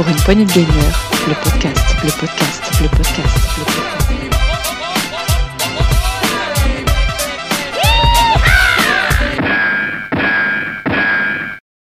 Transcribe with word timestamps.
pour 0.00 0.08
une 0.08 0.16
poignée 0.16 0.46
de 0.46 0.50
gagneurs, 0.50 1.10
le 1.28 1.34
podcast, 1.44 1.84
le 2.02 2.10
podcast, 2.18 2.62
le 2.80 2.88
podcast, 2.88 3.36
le 3.58 3.64
podcast. 3.66 4.00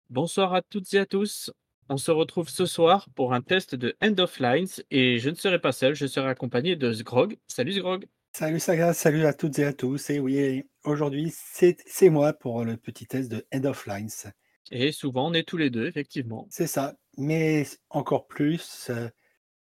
Bonsoir 0.10 0.54
à 0.54 0.62
toutes 0.62 0.94
et 0.94 1.00
à 1.00 1.06
tous. 1.06 1.52
On 1.88 1.96
se 1.96 2.12
retrouve 2.12 2.50
ce 2.50 2.66
soir 2.66 3.08
pour 3.16 3.34
un 3.34 3.40
test 3.40 3.76
de 3.76 3.96
End 4.02 4.16
of 4.18 4.42
Lines 4.42 4.68
et 4.90 5.18
je 5.18 5.30
ne 5.30 5.36
serai 5.36 5.60
pas 5.60 5.72
seul, 5.72 5.96
je 5.96 6.06
serai 6.06 6.28
accompagné 6.28 6.76
de 6.76 6.92
Sgrog. 6.92 7.38
Salut 7.48 7.72
Sgrog. 7.72 8.08
Salut 8.34 8.60
Saga, 8.60 8.94
salut 8.94 9.26
à 9.26 9.34
toutes 9.34 9.58
et 9.60 9.64
à 9.64 9.72
tous. 9.72 10.10
Et 10.10 10.20
oui, 10.20 10.66
aujourd'hui, 10.84 11.32
c'est 11.34 11.78
c'est 11.86 12.10
moi 12.10 12.34
pour 12.34 12.66
le 12.66 12.76
petit 12.76 13.08
test 13.08 13.32
de 13.32 13.46
End 13.54 13.64
of 13.64 13.88
Lines. 13.88 14.34
Et 14.72 14.92
souvent 14.92 15.30
on 15.30 15.34
est 15.34 15.48
tous 15.48 15.58
les 15.58 15.70
deux, 15.70 15.86
effectivement. 15.86 16.48
C'est 16.50 16.68
ça, 16.68 16.96
mais 17.18 17.66
encore 17.90 18.28
plus 18.28 18.90
euh, 18.90 19.10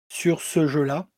sur 0.08 0.40
ce 0.40 0.66
jeu-là. 0.66 1.08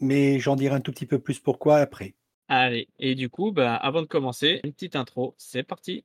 Mais 0.00 0.38
j'en 0.38 0.56
dirai 0.56 0.76
un 0.76 0.80
tout 0.80 0.92
petit 0.92 1.06
peu 1.06 1.18
plus 1.18 1.38
pourquoi 1.38 1.78
après. 1.78 2.14
Allez, 2.48 2.88
et 2.98 3.14
du 3.14 3.30
coup, 3.30 3.52
bah, 3.52 3.74
avant 3.74 4.02
de 4.02 4.06
commencer, 4.06 4.60
une 4.64 4.72
petite 4.72 4.96
intro, 4.96 5.34
c'est 5.38 5.62
parti. 5.62 6.04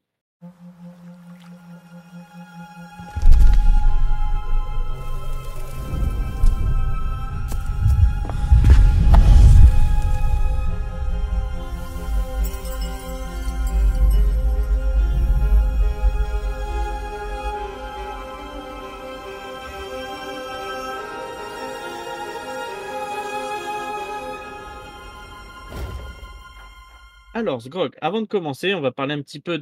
Alors 27.35 27.61
Sgrog, 27.61 27.95
avant 28.01 28.21
de 28.21 28.27
commencer, 28.27 28.73
on 28.73 28.81
va 28.81 28.91
parler 28.91 29.13
un 29.13 29.21
petit 29.21 29.39
peu 29.39 29.59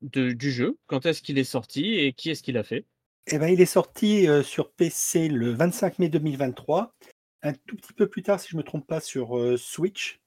du 0.00 0.50
jeu. 0.50 0.78
Quand 0.86 1.06
est-ce 1.06 1.22
qu'il 1.22 1.38
est 1.38 1.44
sorti 1.44 1.96
et 1.96 2.12
qui 2.12 2.30
est-ce 2.30 2.42
qui 2.42 2.52
l'a 2.52 2.62
fait? 2.62 2.86
Eh 3.30 3.38
ben, 3.38 3.48
il 3.48 3.60
est 3.60 3.66
sorti 3.66 4.26
euh, 4.26 4.42
sur 4.42 4.70
PC 4.70 5.28
le 5.28 5.50
25 5.50 5.98
mai 5.98 6.08
2023, 6.08 6.94
un 7.42 7.52
tout 7.52 7.76
petit 7.76 7.92
peu 7.92 8.06
plus 8.06 8.22
tard, 8.22 8.40
si 8.40 8.48
je 8.48 8.56
ne 8.56 8.62
me 8.62 8.64
trompe 8.64 8.86
pas, 8.86 9.00
sur 9.00 9.36
euh, 9.36 9.58
Switch. 9.58 10.20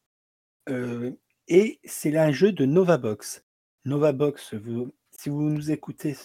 Euh, 0.69 1.11
et 1.47 1.79
c'est 1.83 2.11
là 2.11 2.25
un 2.25 2.31
jeu 2.31 2.51
de 2.51 2.65
Novabox. 2.65 3.43
Novabox, 3.85 4.53
si 5.17 5.29
vous 5.29 5.41
nous 5.41 5.71
écoutez 5.71 6.15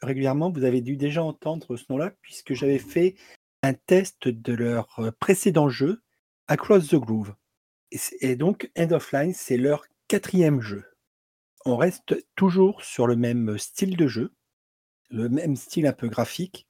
régulièrement, 0.00 0.50
vous 0.50 0.64
avez 0.64 0.80
dû 0.80 0.96
déjà 0.96 1.22
entendre 1.22 1.76
ce 1.76 1.84
nom-là, 1.90 2.14
puisque 2.22 2.54
j'avais 2.54 2.78
fait 2.78 3.16
un 3.62 3.74
test 3.74 4.28
de 4.28 4.54
leur 4.54 4.98
précédent 5.20 5.68
jeu, 5.68 6.00
Across 6.46 6.88
the 6.88 6.94
Groove. 6.96 7.34
Et, 8.20 8.36
donc, 8.36 8.70
End 8.76 8.90
of 8.90 9.12
Line, 9.12 9.32
c'est 9.32 9.56
leur 9.56 9.84
quatrième 10.08 10.60
jeu. 10.60 10.84
On 11.64 11.76
reste 11.76 12.16
toujours 12.34 12.82
sur 12.82 13.06
le 13.06 13.16
même 13.16 13.58
style 13.58 13.96
de 13.96 14.06
jeu, 14.06 14.32
le 15.10 15.28
même 15.28 15.56
style 15.56 15.86
un 15.86 15.92
peu 15.92 16.08
graphique. 16.08 16.66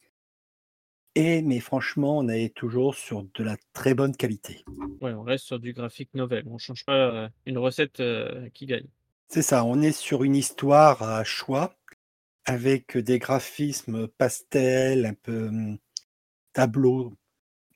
Et 1.15 1.43
mais 1.43 1.59
franchement, 1.59 2.19
on 2.19 2.29
est 2.29 2.55
toujours 2.55 2.95
sur 2.95 3.25
de 3.25 3.43
la 3.43 3.57
très 3.73 3.95
bonne 3.95 4.15
qualité. 4.15 4.65
Ouais, 5.01 5.13
on 5.13 5.23
reste 5.23 5.47
sur 5.47 5.59
du 5.59 5.73
graphique 5.73 6.15
novel. 6.15 6.45
On 6.47 6.59
change 6.59 6.85
pas 6.85 6.93
euh, 6.93 7.29
une 7.47 7.59
recette 7.59 8.01
euh, 8.01 8.49
qui 8.51 8.67
gagne. 8.67 8.87
C'est 9.27 9.43
ça, 9.43 9.65
on 9.65 9.83
est 9.83 9.93
sur 9.93 10.23
une 10.23 10.37
histoire 10.37 11.03
à 11.03 11.25
choix 11.25 11.75
avec 12.45 12.97
des 12.97 13.19
graphismes 13.19 14.09
pastel, 14.09 15.07
un 15.07 15.15
peu 15.15 15.49
hum, 15.49 15.79
tableau, 16.53 17.13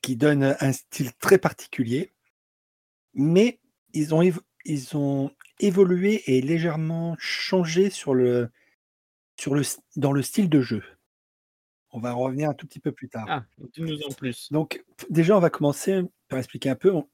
qui 0.01 0.17
donnent 0.17 0.57
un 0.61 0.73
style 0.73 1.13
très 1.15 1.39
particulier. 1.39 2.11
Mais 3.15 3.61
ils 3.93 4.15
ont, 4.15 4.23
ils 4.65 4.97
ont 4.97 5.31
évolué 5.61 6.23
et 6.27 6.41
légèrement 6.41 7.17
changé 7.19 7.91
sur 7.91 8.15
le, 8.15 8.51
sur 9.39 9.55
le, 9.55 9.63
dans 9.97 10.13
le 10.13 10.23
style 10.23 10.49
de 10.49 10.61
jeu. 10.61 10.83
On 11.91 12.01
va 12.01 12.17
en 12.17 12.21
revenir 12.21 12.49
un 12.49 12.55
tout 12.55 12.67
petit 12.67 12.81
peu 12.81 12.93
plus 12.93 13.09
tard. 13.11 13.27
Ah, 13.29 13.45
dis-nous 13.75 14.01
en 14.09 14.13
plus. 14.13 14.51
Donc, 14.51 14.83
déjà, 15.11 15.37
on 15.37 15.41
va 15.41 15.51
commencer 15.51 16.03
par 16.29 16.39
expliquer 16.39 16.71
un 16.71 16.75
peu. 16.75 16.91
On, 16.91 17.09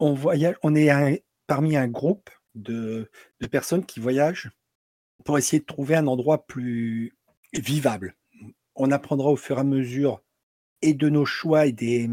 on 0.00 0.12
voyage, 0.14 0.56
on 0.62 0.74
est 0.74 0.90
un- 0.90 1.16
parmi 1.46 1.76
un 1.76 1.88
groupe 1.88 2.28
de, 2.54 3.10
de 3.40 3.46
personnes 3.46 3.86
qui 3.86 4.00
voyagent 4.00 4.50
pour 5.24 5.38
essayer 5.38 5.60
de 5.60 5.64
trouver 5.66 5.96
un 5.96 6.06
endroit 6.06 6.46
plus 6.46 7.16
vivable. 7.54 8.16
On 8.74 8.90
apprendra 8.92 9.30
au 9.30 9.36
fur 9.36 9.56
et 9.56 9.60
à 9.60 9.64
mesure 9.64 10.22
et 10.82 10.92
de 10.92 11.08
nos 11.08 11.24
choix 11.24 11.66
et 11.66 11.72
des 11.72 12.08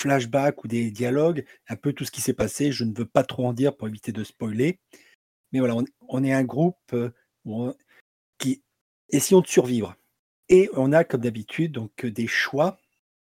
flashbacks 0.00 0.64
ou 0.64 0.68
des 0.68 0.90
dialogues, 0.90 1.44
un 1.68 1.76
peu 1.76 1.92
tout 1.92 2.04
ce 2.04 2.10
qui 2.10 2.20
s'est 2.20 2.34
passé. 2.34 2.72
Je 2.72 2.84
ne 2.84 2.94
veux 2.94 3.06
pas 3.06 3.22
trop 3.22 3.46
en 3.46 3.52
dire 3.52 3.76
pour 3.76 3.88
éviter 3.88 4.12
de 4.12 4.24
spoiler. 4.24 4.78
Mais 5.52 5.58
voilà, 5.58 5.76
on, 6.08 6.24
est 6.24 6.32
un 6.32 6.44
groupe 6.44 6.76
euh, 6.92 7.10
qui 8.38 8.62
essayons 9.10 9.40
de 9.40 9.46
survivre. 9.46 9.96
Et 10.48 10.68
on 10.74 10.92
a, 10.92 11.04
comme 11.04 11.20
d'habitude, 11.20 11.72
donc 11.72 12.04
euh, 12.04 12.10
des 12.10 12.26
choix 12.26 12.78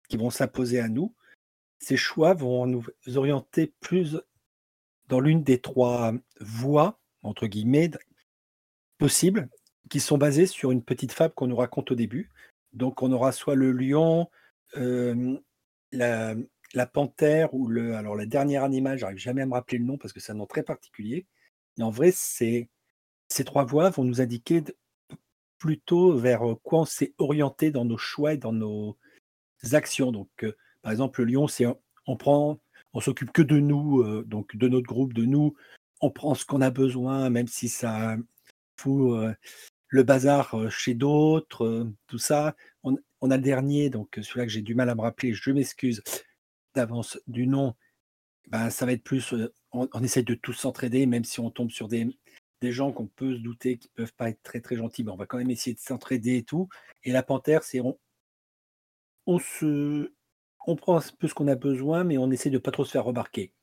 qui 0.09 0.17
vont 0.17 0.29
s'imposer 0.29 0.79
à 0.79 0.89
nous. 0.89 1.15
Ces 1.79 1.97
choix 1.97 2.33
vont 2.33 2.67
nous 2.67 2.85
orienter 3.15 3.73
plus 3.79 4.17
dans 5.07 5.19
l'une 5.19 5.43
des 5.43 5.59
trois 5.59 6.13
voies, 6.39 6.99
entre 7.23 7.47
guillemets, 7.47 7.91
possibles, 8.97 9.49
qui 9.89 9.99
sont 9.99 10.17
basées 10.17 10.45
sur 10.45 10.71
une 10.71 10.83
petite 10.83 11.11
fable 11.11 11.33
qu'on 11.33 11.47
nous 11.47 11.55
raconte 11.55 11.91
au 11.91 11.95
début. 11.95 12.29
Donc 12.73 13.01
on 13.01 13.11
aura 13.11 13.31
soit 13.31 13.55
le 13.55 13.71
lion, 13.71 14.29
euh, 14.77 15.37
la, 15.91 16.35
la 16.73 16.85
panthère 16.85 17.53
ou 17.53 17.67
le... 17.67 17.95
Alors 17.95 18.15
le 18.15 18.25
dernier 18.25 18.57
animal, 18.57 18.97
j'arrive 18.97 19.17
jamais 19.17 19.41
à 19.41 19.45
me 19.45 19.53
rappeler 19.53 19.77
le 19.77 19.85
nom 19.85 19.97
parce 19.97 20.13
que 20.13 20.19
c'est 20.19 20.31
un 20.31 20.35
nom 20.35 20.45
très 20.45 20.63
particulier. 20.63 21.25
Et 21.77 21.83
en 21.83 21.89
vrai, 21.91 22.11
c'est 22.11 22.69
ces 23.29 23.45
trois 23.45 23.65
voies 23.65 23.89
vont 23.89 24.03
nous 24.03 24.21
indiquer 24.21 24.63
plutôt 25.57 26.17
vers 26.17 26.49
euh, 26.49 26.55
quoi 26.55 26.81
on 26.81 26.85
s'est 26.85 27.13
orienté 27.17 27.71
dans 27.71 27.85
nos 27.85 27.97
choix 27.97 28.33
et 28.33 28.37
dans 28.37 28.51
nos 28.51 28.97
actions. 29.71 30.11
Donc, 30.11 30.29
euh, 30.43 30.55
par 30.81 30.91
exemple, 30.91 31.23
le 31.23 31.31
lion, 31.31 31.47
c'est 31.47 31.65
on 32.07 32.17
prend, 32.17 32.59
on 32.93 32.99
s'occupe 32.99 33.31
que 33.31 33.41
de 33.41 33.59
nous, 33.59 34.01
euh, 34.01 34.23
donc 34.27 34.55
de 34.55 34.67
notre 34.67 34.87
groupe, 34.87 35.13
de 35.13 35.25
nous. 35.25 35.55
On 36.01 36.09
prend 36.09 36.33
ce 36.33 36.45
qu'on 36.45 36.61
a 36.61 36.71
besoin, 36.71 37.29
même 37.29 37.47
si 37.47 37.69
ça 37.69 38.17
fout 38.75 39.35
le 39.87 40.03
bazar 40.03 40.55
chez 40.71 40.95
d'autres, 40.95 41.87
tout 42.07 42.17
ça. 42.17 42.55
On, 42.81 42.97
on 43.21 43.29
a 43.29 43.37
le 43.37 43.43
dernier, 43.43 43.91
donc 43.91 44.17
celui-là 44.19 44.45
que 44.45 44.51
j'ai 44.51 44.63
du 44.63 44.73
mal 44.73 44.89
à 44.89 44.95
me 44.95 45.01
rappeler, 45.01 45.33
je 45.33 45.51
m'excuse 45.51 46.01
d'avance 46.75 47.19
du 47.27 47.47
nom. 47.47 47.75
Ben, 48.47 48.69
ça 48.69 48.85
va 48.85 48.93
être 48.93 49.03
plus, 49.03 49.33
euh, 49.33 49.53
on, 49.71 49.87
on 49.93 50.03
essaie 50.03 50.23
de 50.23 50.33
tous 50.33 50.53
s'entraider, 50.53 51.05
même 51.05 51.23
si 51.23 51.39
on 51.39 51.51
tombe 51.51 51.71
sur 51.71 51.87
des, 51.87 52.07
des 52.61 52.71
gens 52.71 52.91
qu'on 52.91 53.07
peut 53.07 53.35
se 53.35 53.39
douter 53.39 53.77
qui 53.77 53.89
peuvent 53.89 54.13
pas 54.13 54.29
être 54.29 54.41
très 54.43 54.61
très 54.61 54.75
gentils, 54.75 55.03
mais 55.03 55.11
on 55.11 55.17
va 55.17 55.25
quand 55.25 55.37
même 55.37 55.49
essayer 55.49 55.73
de 55.73 55.79
s'entraider 55.79 56.37
et 56.37 56.43
tout. 56.43 56.69
Et 57.03 57.11
la 57.11 57.23
panthère, 57.23 57.63
c'est 57.63 57.81
on, 57.81 57.97
on 59.25 59.39
se, 59.39 60.13
on 60.65 60.75
prend 60.75 60.97
un 60.97 61.03
peu 61.19 61.27
ce 61.27 61.33
qu'on 61.33 61.47
a 61.47 61.55
besoin, 61.55 62.03
mais 62.03 62.17
on 62.17 62.31
essaie 62.31 62.49
de 62.49 62.57
pas 62.59 62.71
trop 62.71 62.85
se 62.85 62.91
faire 62.91 63.05
remarquer. 63.05 63.53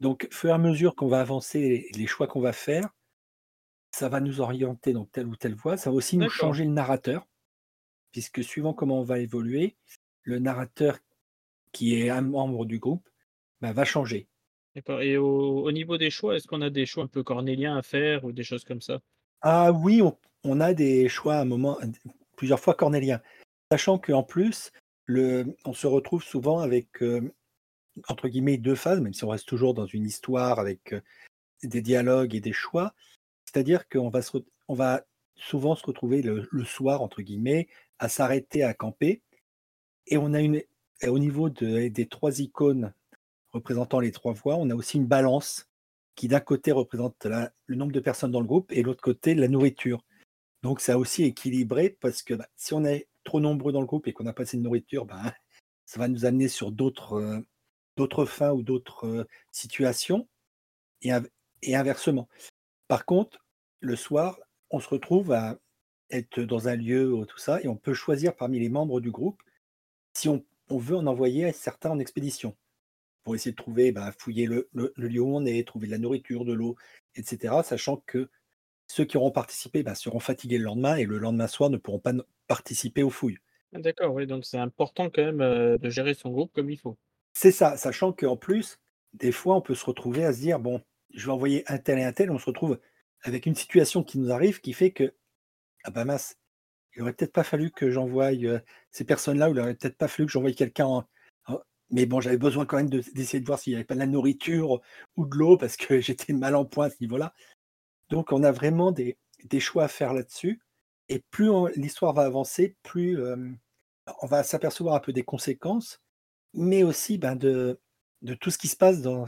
Donc, 0.00 0.28
au 0.30 0.34
fur 0.34 0.50
et 0.50 0.52
à 0.52 0.58
mesure 0.58 0.94
qu'on 0.94 1.08
va 1.08 1.20
avancer, 1.20 1.88
les, 1.94 2.06
choix 2.06 2.26
qu'on 2.26 2.40
va 2.40 2.52
faire, 2.52 2.94
ça 3.90 4.08
va 4.08 4.20
nous 4.20 4.40
orienter 4.40 4.92
dans 4.92 5.06
telle 5.06 5.26
ou 5.26 5.36
telle 5.36 5.54
voie. 5.54 5.76
Ça 5.76 5.90
va 5.90 5.96
aussi 5.96 6.18
nous 6.18 6.28
changer 6.28 6.64
le 6.64 6.70
narrateur, 6.70 7.26
puisque 8.12 8.42
suivant 8.42 8.74
comment 8.74 9.00
on 9.00 9.04
va 9.04 9.20
évoluer, 9.20 9.76
le 10.22 10.38
narrateur 10.38 10.98
qui 11.74 12.00
est 12.00 12.08
un 12.08 12.22
membre 12.22 12.64
du 12.64 12.78
groupe 12.78 13.06
bah, 13.60 13.74
va 13.74 13.84
changer. 13.84 14.28
Et 15.00 15.16
au, 15.18 15.64
au 15.64 15.72
niveau 15.72 15.98
des 15.98 16.10
choix, 16.10 16.34
est-ce 16.34 16.48
qu'on 16.48 16.62
a 16.62 16.70
des 16.70 16.86
choix 16.86 17.04
un 17.04 17.06
peu 17.08 17.22
cornéliens 17.22 17.76
à 17.76 17.82
faire 17.82 18.24
ou 18.24 18.32
des 18.32 18.42
choses 18.42 18.64
comme 18.64 18.80
ça? 18.80 19.00
Ah 19.40 19.70
oui, 19.72 20.02
on, 20.02 20.16
on 20.42 20.60
a 20.60 20.74
des 20.74 21.08
choix 21.08 21.36
à 21.36 21.42
un 21.42 21.44
moment, 21.44 21.78
plusieurs 22.36 22.58
fois 22.58 22.74
cornéliens. 22.74 23.20
Sachant 23.70 23.98
qu'en 23.98 24.22
plus, 24.22 24.72
le, 25.04 25.54
on 25.64 25.74
se 25.74 25.86
retrouve 25.86 26.24
souvent 26.24 26.58
avec, 26.58 27.02
euh, 27.02 27.32
entre 28.08 28.28
guillemets, 28.28 28.56
deux 28.56 28.74
phases, 28.74 29.00
même 29.00 29.14
si 29.14 29.24
on 29.24 29.28
reste 29.28 29.46
toujours 29.46 29.74
dans 29.74 29.86
une 29.86 30.06
histoire 30.06 30.58
avec 30.58 30.92
euh, 30.92 31.00
des 31.62 31.82
dialogues 31.82 32.34
et 32.34 32.40
des 32.40 32.52
choix. 32.52 32.94
C'est-à-dire 33.44 33.88
qu'on 33.88 34.08
va, 34.08 34.22
se 34.22 34.38
on 34.66 34.74
va 34.74 35.04
souvent 35.36 35.76
se 35.76 35.86
retrouver 35.86 36.20
le, 36.22 36.48
le 36.50 36.64
soir, 36.64 37.00
entre 37.00 37.22
guillemets, 37.22 37.68
à 38.00 38.08
s'arrêter 38.08 38.64
à 38.64 38.74
camper. 38.74 39.22
Et 40.06 40.18
on 40.18 40.34
a 40.34 40.40
une, 40.40 40.62
au 41.06 41.18
niveau 41.18 41.50
de- 41.50 41.88
des 41.88 42.06
trois 42.06 42.40
icônes 42.40 42.92
représentant 43.52 44.00
les 44.00 44.12
trois 44.12 44.32
voies, 44.32 44.56
on 44.56 44.70
a 44.70 44.74
aussi 44.74 44.96
une 44.96 45.06
balance 45.06 45.68
qui 46.14 46.28
d'un 46.28 46.40
côté 46.40 46.72
représente 46.72 47.26
le 47.66 47.76
nombre 47.76 47.92
de 47.92 48.00
personnes 48.00 48.30
dans 48.30 48.40
le 48.40 48.46
groupe 48.46 48.70
et 48.72 48.82
de 48.82 48.86
l'autre 48.86 49.02
côté 49.02 49.34
la 49.34 49.48
nourriture. 49.48 50.04
Donc 50.62 50.80
c'est 50.80 50.94
aussi 50.94 51.24
équilibré 51.24 51.90
parce 52.00 52.22
que 52.22 52.34
bah, 52.34 52.48
si 52.56 52.74
on 52.74 52.84
est 52.84 53.08
trop 53.24 53.40
nombreux 53.40 53.72
dans 53.72 53.80
le 53.80 53.86
groupe 53.86 54.06
et 54.06 54.12
qu'on 54.12 54.24
n'a 54.24 54.32
pas 54.32 54.42
assez 54.42 54.56
de 54.56 54.62
nourriture, 54.62 55.04
bah, 55.06 55.34
ça 55.84 55.98
va 55.98 56.08
nous 56.08 56.24
amener 56.24 56.48
sur 56.48 56.72
d'autres 56.72 57.14
euh, 57.98 58.26
fins 58.26 58.52
ou 58.52 58.62
d'autres 58.62 59.06
euh, 59.06 59.24
situations 59.50 60.28
et, 61.02 61.10
et 61.62 61.76
inversement. 61.76 62.28
Par 62.88 63.04
contre, 63.04 63.44
le 63.80 63.96
soir, 63.96 64.38
on 64.70 64.80
se 64.80 64.88
retrouve 64.88 65.32
à 65.32 65.58
être 66.10 66.40
dans 66.40 66.68
un 66.68 66.76
lieu, 66.76 67.12
ou 67.12 67.26
tout 67.26 67.38
ça, 67.38 67.60
et 67.62 67.68
on 67.68 67.76
peut 67.76 67.94
choisir 67.94 68.34
parmi 68.36 68.58
les 68.58 68.68
membres 68.68 69.00
du 69.00 69.10
groupe 69.10 69.42
si 70.16 70.28
on 70.28 70.44
on 70.70 70.78
veut 70.78 70.96
en 70.96 71.06
envoyer 71.06 71.52
certains 71.52 71.90
en 71.90 71.98
expédition. 71.98 72.56
Pour 73.24 73.34
essayer 73.36 73.52
de 73.52 73.56
trouver, 73.56 73.92
bah, 73.92 74.12
fouiller 74.18 74.46
le 74.46 74.68
le 74.74 74.92
le 74.96 75.08
lieu 75.08 75.20
où 75.22 75.36
on 75.36 75.46
est, 75.46 75.66
trouver 75.66 75.86
de 75.88 75.92
la 75.92 75.98
nourriture, 75.98 76.44
de 76.46 76.54
l'eau 76.54 76.76
et 77.16 77.22
cetera, 77.24 77.62
sachant 77.64 77.98
que 78.06 78.30
ceux 78.88 79.04
qui 79.06 79.16
auront 79.18 79.32
participé, 79.32 79.82
bah, 79.84 79.94
seront 79.96 80.20
fatigués 80.20 80.58
le 80.58 80.64
lendemain 80.64 80.96
et 80.96 81.06
le 81.06 81.18
lendemain 81.18 81.48
soir 81.48 81.70
ne 81.70 81.78
pourront 81.78 82.00
pas 82.00 82.14
participer 82.48 83.02
aux 83.04 83.10
fouilles. 83.10 83.38
Ah 83.74 83.78
d'accord, 83.78 84.14
oui, 84.14 84.26
donc 84.26 84.46
c'est 84.46 84.56
important 84.56 85.10
quand 85.10 85.22
même, 85.22 85.42
heu, 85.42 85.78
de 85.78 85.90
gérer 85.90 86.14
son 86.14 86.30
groupe 86.30 86.52
comme 86.54 86.70
il 86.70 86.78
faut. 86.78 86.96
C'est 87.32 87.52
ça, 87.52 87.76
sachant 87.76 88.12
qu'en 88.12 88.36
plus, 88.36 88.78
des 89.12 89.32
fois, 89.32 89.56
on 89.56 89.60
peut 89.60 89.74
se 89.74 89.84
retrouver 89.84 90.24
à 90.24 90.32
se 90.32 90.40
dire: 90.40 90.58
«Bon, 90.60 90.82
je 91.12 91.26
vais 91.26 91.32
envoyer 91.32 91.64
un 91.70 91.78
tel 91.78 91.98
et 91.98 92.04
un 92.04 92.12
tel», 92.12 92.30
on 92.30 92.38
se 92.38 92.46
retrouve 92.46 92.80
avec 93.22 93.46
une 93.46 93.54
situation 93.54 94.02
qui 94.04 94.18
nous 94.18 94.30
arrive 94.32 94.60
qui 94.60 94.72
fait 94.72 94.92
que: 94.92 95.14
«Ah 95.84 95.90
bah 95.90 96.04
mince, 96.06 96.36
il 96.96 97.02
aurait 97.02 97.12
peut-être 97.14 97.32
pas 97.32 97.44
fallu 97.44 97.70
que 97.70 97.90
j'envoie, 97.90 98.32
heu, 98.32 98.60
ces 98.90 99.04
personnes-là 99.04 99.50
ou 99.50 99.54
il 99.54 99.60
aurait 99.60 99.74
peut-être 99.74 99.96
pas 99.98 100.08
fallu 100.08 100.26
que 100.26 100.32
j'envoie 100.32 100.52
quelqu'un 100.52 100.86
en 100.86 101.04
en» 101.48 101.60
mais 101.90 102.06
bon, 102.06 102.20
j'avais 102.20 102.38
besoin 102.38 102.66
quand 102.66 102.76
même 102.78 102.90
de 102.90 103.02
d'essayer 103.14 103.40
de 103.40 103.46
voir 103.46 103.58
s'il 103.58 103.72
y 103.74 103.76
avait 103.76 103.84
pas 103.84 103.94
de 103.94 104.00
la 104.00 104.06
nourriture 104.06 104.80
ou 105.16 105.26
de 105.26 105.36
l'eau 105.36 105.56
parce 105.58 105.76
que 105.76 106.00
j'étais 106.02 106.32
mal 106.32 106.54
en 106.56 106.64
point 106.64 106.86
à 106.86 106.90
ce 106.90 106.96
niveau-là. 107.00 107.34
Donc 108.10 108.32
on 108.32 108.42
a 108.44 108.52
vraiment 108.52 108.92
des 108.92 109.60
choix 109.60 109.84
à 109.84 109.88
faire 109.88 110.14
là-dessus 110.14 110.60
et 111.08 111.20
plus 111.30 111.50
l'histoire 111.76 112.12
va 112.14 112.22
avancer, 112.24 112.76
plus, 112.82 113.22
hem, 113.22 113.58
on 114.22 114.26
va 114.26 114.42
s'apercevoir 114.42 114.94
un 114.96 115.00
peu 115.00 115.12
des 115.12 115.24
conséquences, 115.24 116.00
mais 116.54 116.82
aussi, 116.84 117.18
ben, 117.18 117.36
de 117.36 117.80
de 118.22 118.34
tout 118.34 118.50
ce 118.50 118.58
qui 118.58 118.68
se 118.68 118.76
passe 118.76 119.02
dans 119.02 119.26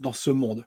dans 0.00 0.12
ce 0.14 0.30
monde 0.30 0.66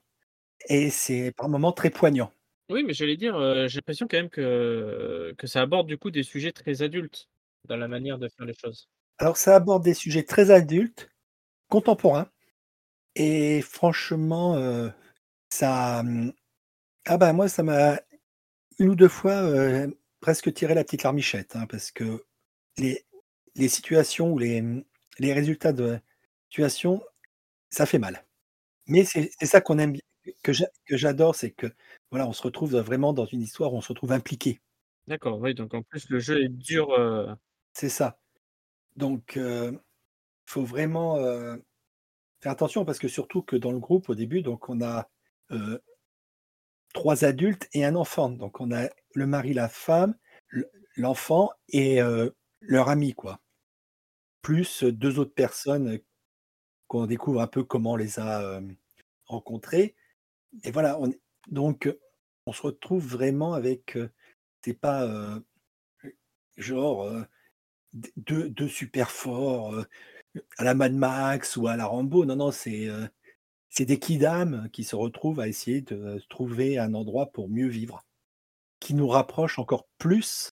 et 0.68 0.90
c'est 0.90 1.32
par 1.32 1.48
moments 1.48 1.72
très 1.72 1.90
poignant. 1.90 2.32
Oui, 2.70 2.84
mais 2.84 2.92
j'allais 2.94 3.16
dire, 3.16 3.34
j'ai 3.68 3.78
l'impression 3.78 4.06
quand 4.08 4.16
même 4.16 4.30
que 4.30 5.34
que 5.36 5.46
ça 5.48 5.60
aborde 5.62 5.88
du 5.88 5.98
coup 5.98 6.12
des 6.12 6.22
sujets 6.22 6.52
très 6.52 6.82
adultes, 6.82 7.28
dans 7.64 7.76
la 7.76 7.88
manière 7.88 8.16
de 8.16 8.28
faire 8.28 8.46
les 8.46 8.54
choses. 8.54 8.86
Alors 9.18 9.36
ça 9.36 9.56
aborde 9.56 9.82
des 9.82 9.92
sujets 9.94 10.22
très 10.22 10.50
adultes, 10.52 11.10
contemporains 11.70 12.28
et 13.16 13.62
franchement, 13.62 14.56
ça, 15.50 16.02
mmh, 16.04 16.32
ah 17.06 17.18
bah, 17.18 17.32
moi 17.34 17.48
ça 17.48 17.62
m'a 17.64 18.00
une 18.78 18.90
ou 18.90 18.96
2 18.96 19.08
fois, 19.08 19.42
presque 20.20 20.52
tiré 20.54 20.74
la 20.74 20.84
petite 20.84 21.04
larmichette, 21.04 21.56
hein, 21.56 21.66
parce 21.68 21.90
que 21.92 22.24
les 22.78 23.04
les 23.56 23.68
situations 23.68 24.32
ou 24.32 24.38
les, 24.38 24.62
mmh, 24.62 24.84
les 25.20 25.32
résultats 25.34 25.72
de 25.74 25.98
situation, 26.50 27.02
ça 27.70 27.86
fait 27.86 27.98
mal. 28.00 28.24
Mais 28.88 29.04
c'est 29.04 29.30
ça 29.46 29.60
qu'on 29.62 29.78
aime 29.78 29.94
b 29.94 29.98
que 30.42 30.52
j'a 30.52 30.66
que 30.86 30.96
j'adore, 30.96 31.34
c'est 31.34 31.50
que, 31.52 31.66
voilà, 32.10 32.26
on 32.28 32.32
se 32.32 32.42
retrouve, 32.42 32.76
vraiment 32.78 33.12
dans 33.12 33.26
une 33.26 33.42
histoire 33.42 33.72
où 33.74 33.76
on 33.78 33.80
se 33.80 33.88
retrouve 33.88 34.12
impliqué. 34.12 34.60
D'accord, 35.06 35.40
oui, 35.40 35.54
donc 35.54 35.74
en 35.74 35.82
plus 35.82 36.08
le 36.10 36.18
jeu 36.20 36.42
est 36.44 36.48
dur, 36.48 36.92
heu 36.98 37.28
C'est 37.74 37.88
ça. 37.88 38.18
Donc 38.96 39.36
heu, 39.38 39.78
faut 40.46 40.64
vraiment, 40.64 41.18
heu, 41.20 41.62
faire 42.42 42.52
attention 42.52 42.84
parce 42.86 42.98
que 43.00 43.08
surtout 43.08 43.42
que 43.42 43.56
dans 43.56 43.72
le 43.72 43.80
groupe 43.80 44.10
au 44.10 44.16
début, 44.16 44.42
donc 44.42 44.68
on 44.70 44.82
a, 44.82 45.08
3 46.94 47.24
adultes 47.24 47.68
et 47.72 47.84
un 47.84 47.94
enfant. 47.94 48.30
Donc 48.30 48.60
on 48.60 48.72
a 48.72 48.88
le 49.14 49.26
mari, 49.26 49.52
la 49.54 49.68
femme, 49.68 50.14
l'enfant 50.96 51.50
et 51.68 52.00
leur 52.60 52.88
ami 52.88 53.14
quoi. 53.14 53.40
Plus 54.44 54.84
2 54.84 55.18
autres 55.18 55.34
personnes, 55.34 55.98
qu'on 56.88 57.06
découvre 57.06 57.40
un 57.42 57.48
peu 57.48 57.64
comment 57.64 57.92
on 57.92 57.96
les 57.96 58.20
a, 58.20 58.58
hem, 58.58 58.76
rencontrés 59.26 59.96
et 60.64 60.70
voilà, 60.70 61.00
on 61.00 61.12
donc 61.48 61.86
heu, 61.86 62.00
on 62.46 62.52
se 62.52 62.62
retrouve 62.62 63.06
vraiment 63.06 63.54
avec, 63.54 63.96
heu, 63.96 64.10
c'est 64.64 64.74
pas, 64.74 65.06
heu, 65.06 65.44
genre, 66.56 67.08
deux 68.16 68.48
2 68.50 68.68
super 68.68 69.10
forts, 69.10 69.84
à 70.58 70.64
la 70.64 70.74
Mad 70.74 70.94
Max 70.94 71.56
ou 71.56 71.68
à 71.68 71.76
la 71.76 71.86
Rambo. 71.86 72.24
Non, 72.24 72.36
non, 72.36 72.52
c'est, 72.52 72.88
c'est 73.70 73.84
des 73.86 73.98
kidams 73.98 74.68
qui 74.72 74.84
se 74.84 74.96
retrouvent 74.96 75.40
à 75.40 75.48
essayer 75.48 75.82
de 75.82 76.20
trouver 76.30 76.78
un 76.78 76.94
endroit 76.94 77.32
pour 77.32 77.48
mieux 77.48 77.68
vivre. 77.68 78.02
Qui 78.80 78.94
nous 78.94 79.08
rapproche 79.08 79.58
encore 79.58 79.88
plus, 79.98 80.50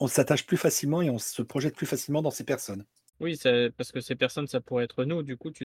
on 0.00 0.08
s'attache 0.08 0.46
plus 0.46 0.58
facilement 0.58 1.02
et 1.02 1.10
on 1.10 1.18
se 1.18 1.42
projette 1.42 1.76
plus 1.76 1.86
facilement 1.86 2.22
dans 2.22 2.30
ces 2.32 2.44
personnes. 2.44 2.86
Oui, 3.20 3.36
parce 3.76 3.90
que 3.92 4.00
ces 4.00 4.14
personnes, 4.14 4.46
ça 4.46 4.60
pourrait 4.60 4.84
être 4.84 5.04
nous, 5.04 5.22
du 5.22 5.36
coup 5.36 5.50
tu 5.50 5.64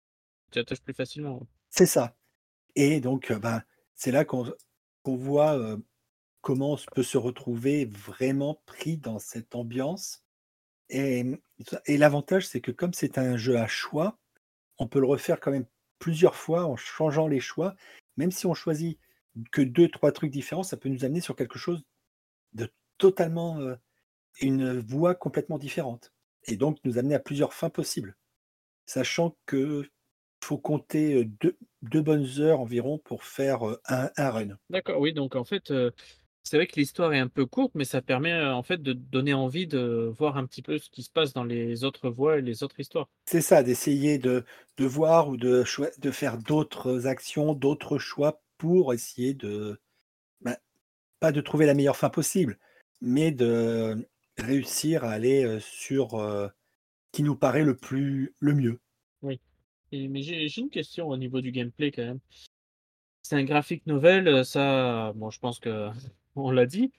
t'y 0.51 0.59
attaches 0.59 0.81
plus 0.81 0.93
facilement. 0.93 1.47
C'est 1.69 1.85
ça 1.87 2.13
et 2.75 2.99
donc 3.01 3.31
heu, 3.31 3.39
ben, 3.39 3.63
c'est 3.95 4.11
là 4.11 4.25
qu'on 4.25 4.45
voit, 5.05 5.57
heu, 5.57 5.83
comment 6.41 6.73
on 6.73 6.77
peut 6.95 7.03
se 7.03 7.17
retrouver 7.19 7.85
vraiment 7.85 8.61
pris 8.67 8.97
dans 8.97 9.19
cette 9.19 9.55
ambiance 9.55 10.23
et 10.89 11.97
l'avantage, 11.97 12.47
c'est 12.47 12.61
que 12.61 12.71
comme 12.71 12.93
c'est 12.93 13.17
un 13.17 13.37
jeu 13.37 13.57
à 13.57 13.67
choix, 13.67 14.17
on 14.79 14.87
peut 14.87 14.99
le 14.99 15.07
refaire 15.07 15.39
quand 15.39 15.51
même 15.51 15.65
plusieurs 15.99 16.35
fois 16.35 16.65
en 16.65 16.75
changeant 16.77 17.27
les 17.27 17.39
choix. 17.41 17.75
Même 18.17 18.31
si 18.31 18.45
on 18.47 18.53
choisit 18.53 18.99
que 19.51 19.61
2-3 19.61 20.11
trucs 20.11 20.31
différents, 20.31 20.63
ça 20.63 20.77
peut 20.77 20.89
nous 20.89 21.05
amener 21.05 21.21
sur 21.21 21.35
quelque 21.35 21.59
chose 21.59 21.83
de 22.53 22.69
totalement, 22.97 23.59
heu, 23.61 23.77
une 24.41 24.79
voie 24.79 25.15
complètement 25.15 25.59
différente 25.59 26.13
et 26.45 26.57
donc 26.57 26.79
nous 26.85 26.97
amener 26.99 27.15
à 27.15 27.19
plusieurs 27.19 27.53
fins 27.53 27.69
possibles. 27.71 28.17
Sachant 28.85 29.37
qu'il 29.47 29.89
faut 30.43 30.57
compter, 30.57 31.25
2- 31.25 31.57
2 31.83 32.01
bonnes 32.01 32.27
heures 32.39 32.59
environ 32.61 32.97
pour 32.99 33.23
faire, 33.25 33.67
heu, 33.67 33.81
un 33.87 34.09
un 34.17 34.29
run. 34.31 34.57
D'accord, 34.69 34.99
oui, 35.01 35.11
donc 35.13 35.35
en 35.35 35.43
fait, 35.43 35.69
heu, 35.71 35.91
c'est 36.43 36.55
vrai 36.57 36.65
que 36.67 36.79
l'histoire 36.79 37.13
est 37.13 37.19
un 37.19 37.27
peu 37.27 37.45
courte, 37.45 37.73
mais 37.75 37.83
ça 37.85 38.01
permet, 38.01 38.33
en 38.45 38.63
fait 38.63 38.81
de 38.81 38.93
donner 38.93 39.33
envie 39.33 39.67
de 39.67 40.11
voir 40.17 40.37
un 40.37 40.45
petit 40.45 40.61
peu 40.61 40.77
ce 40.79 40.89
qui 40.89 41.03
se 41.03 41.09
passe 41.11 41.33
dans 41.33 41.43
les 41.43 41.83
autres 41.83 42.09
voies 42.09 42.37
et 42.39 42.41
les 42.41 42.63
autres 42.63 42.79
histoires. 42.79 43.09
C'est 43.27 43.41
ça, 43.41 43.63
d'essayer 43.63 44.17
de 44.17 44.43
de 44.77 44.85
voir 44.85 45.29
ou 45.29 45.37
de 45.37 45.63
de 45.99 46.11
faire 46.11 46.37
d'autres 46.37 47.07
actions, 47.07 47.53
d'autres 47.53 47.97
choix 47.99 48.41
pour 48.57 48.93
essayer 48.93 49.33
de, 49.33 49.79
bah, 50.41 50.57
pas 51.19 51.31
de 51.33 51.41
trouver 51.41 51.65
la 51.67 51.75
meilleure 51.75 51.97
fin 51.97 52.09
possible, 52.09 52.59
mais 53.01 53.31
de 53.31 54.07
réussir 54.37 55.03
à 55.05 55.11
aller, 55.11 55.59
sur, 55.61 56.19
heu, 56.21 56.51
qui 57.11 57.23
nous 57.23 57.35
paraît 57.37 57.63
le 57.65 57.77
plus 57.77 58.35
le 58.39 58.53
mieux. 58.55 58.79
Oui 59.21 59.39
mais 59.91 60.21
j'ai 60.21 60.47
une 60.57 60.69
question 60.69 61.07
au 61.09 61.17
niveau 61.17 61.41
du 61.41 61.51
gameplay 61.51 61.91
quand 61.91 62.03
même. 62.03 62.19
C'est 63.23 63.35
un 63.35 63.43
graphic 63.43 63.85
novel, 63.85 64.27
heu, 64.27 64.43
ça, 64.43 65.13
bon, 65.15 65.29
je 65.29 65.39
pense 65.39 65.59
qu'on 65.59 65.93
l'a 66.51 66.65
dit, 66.65 66.91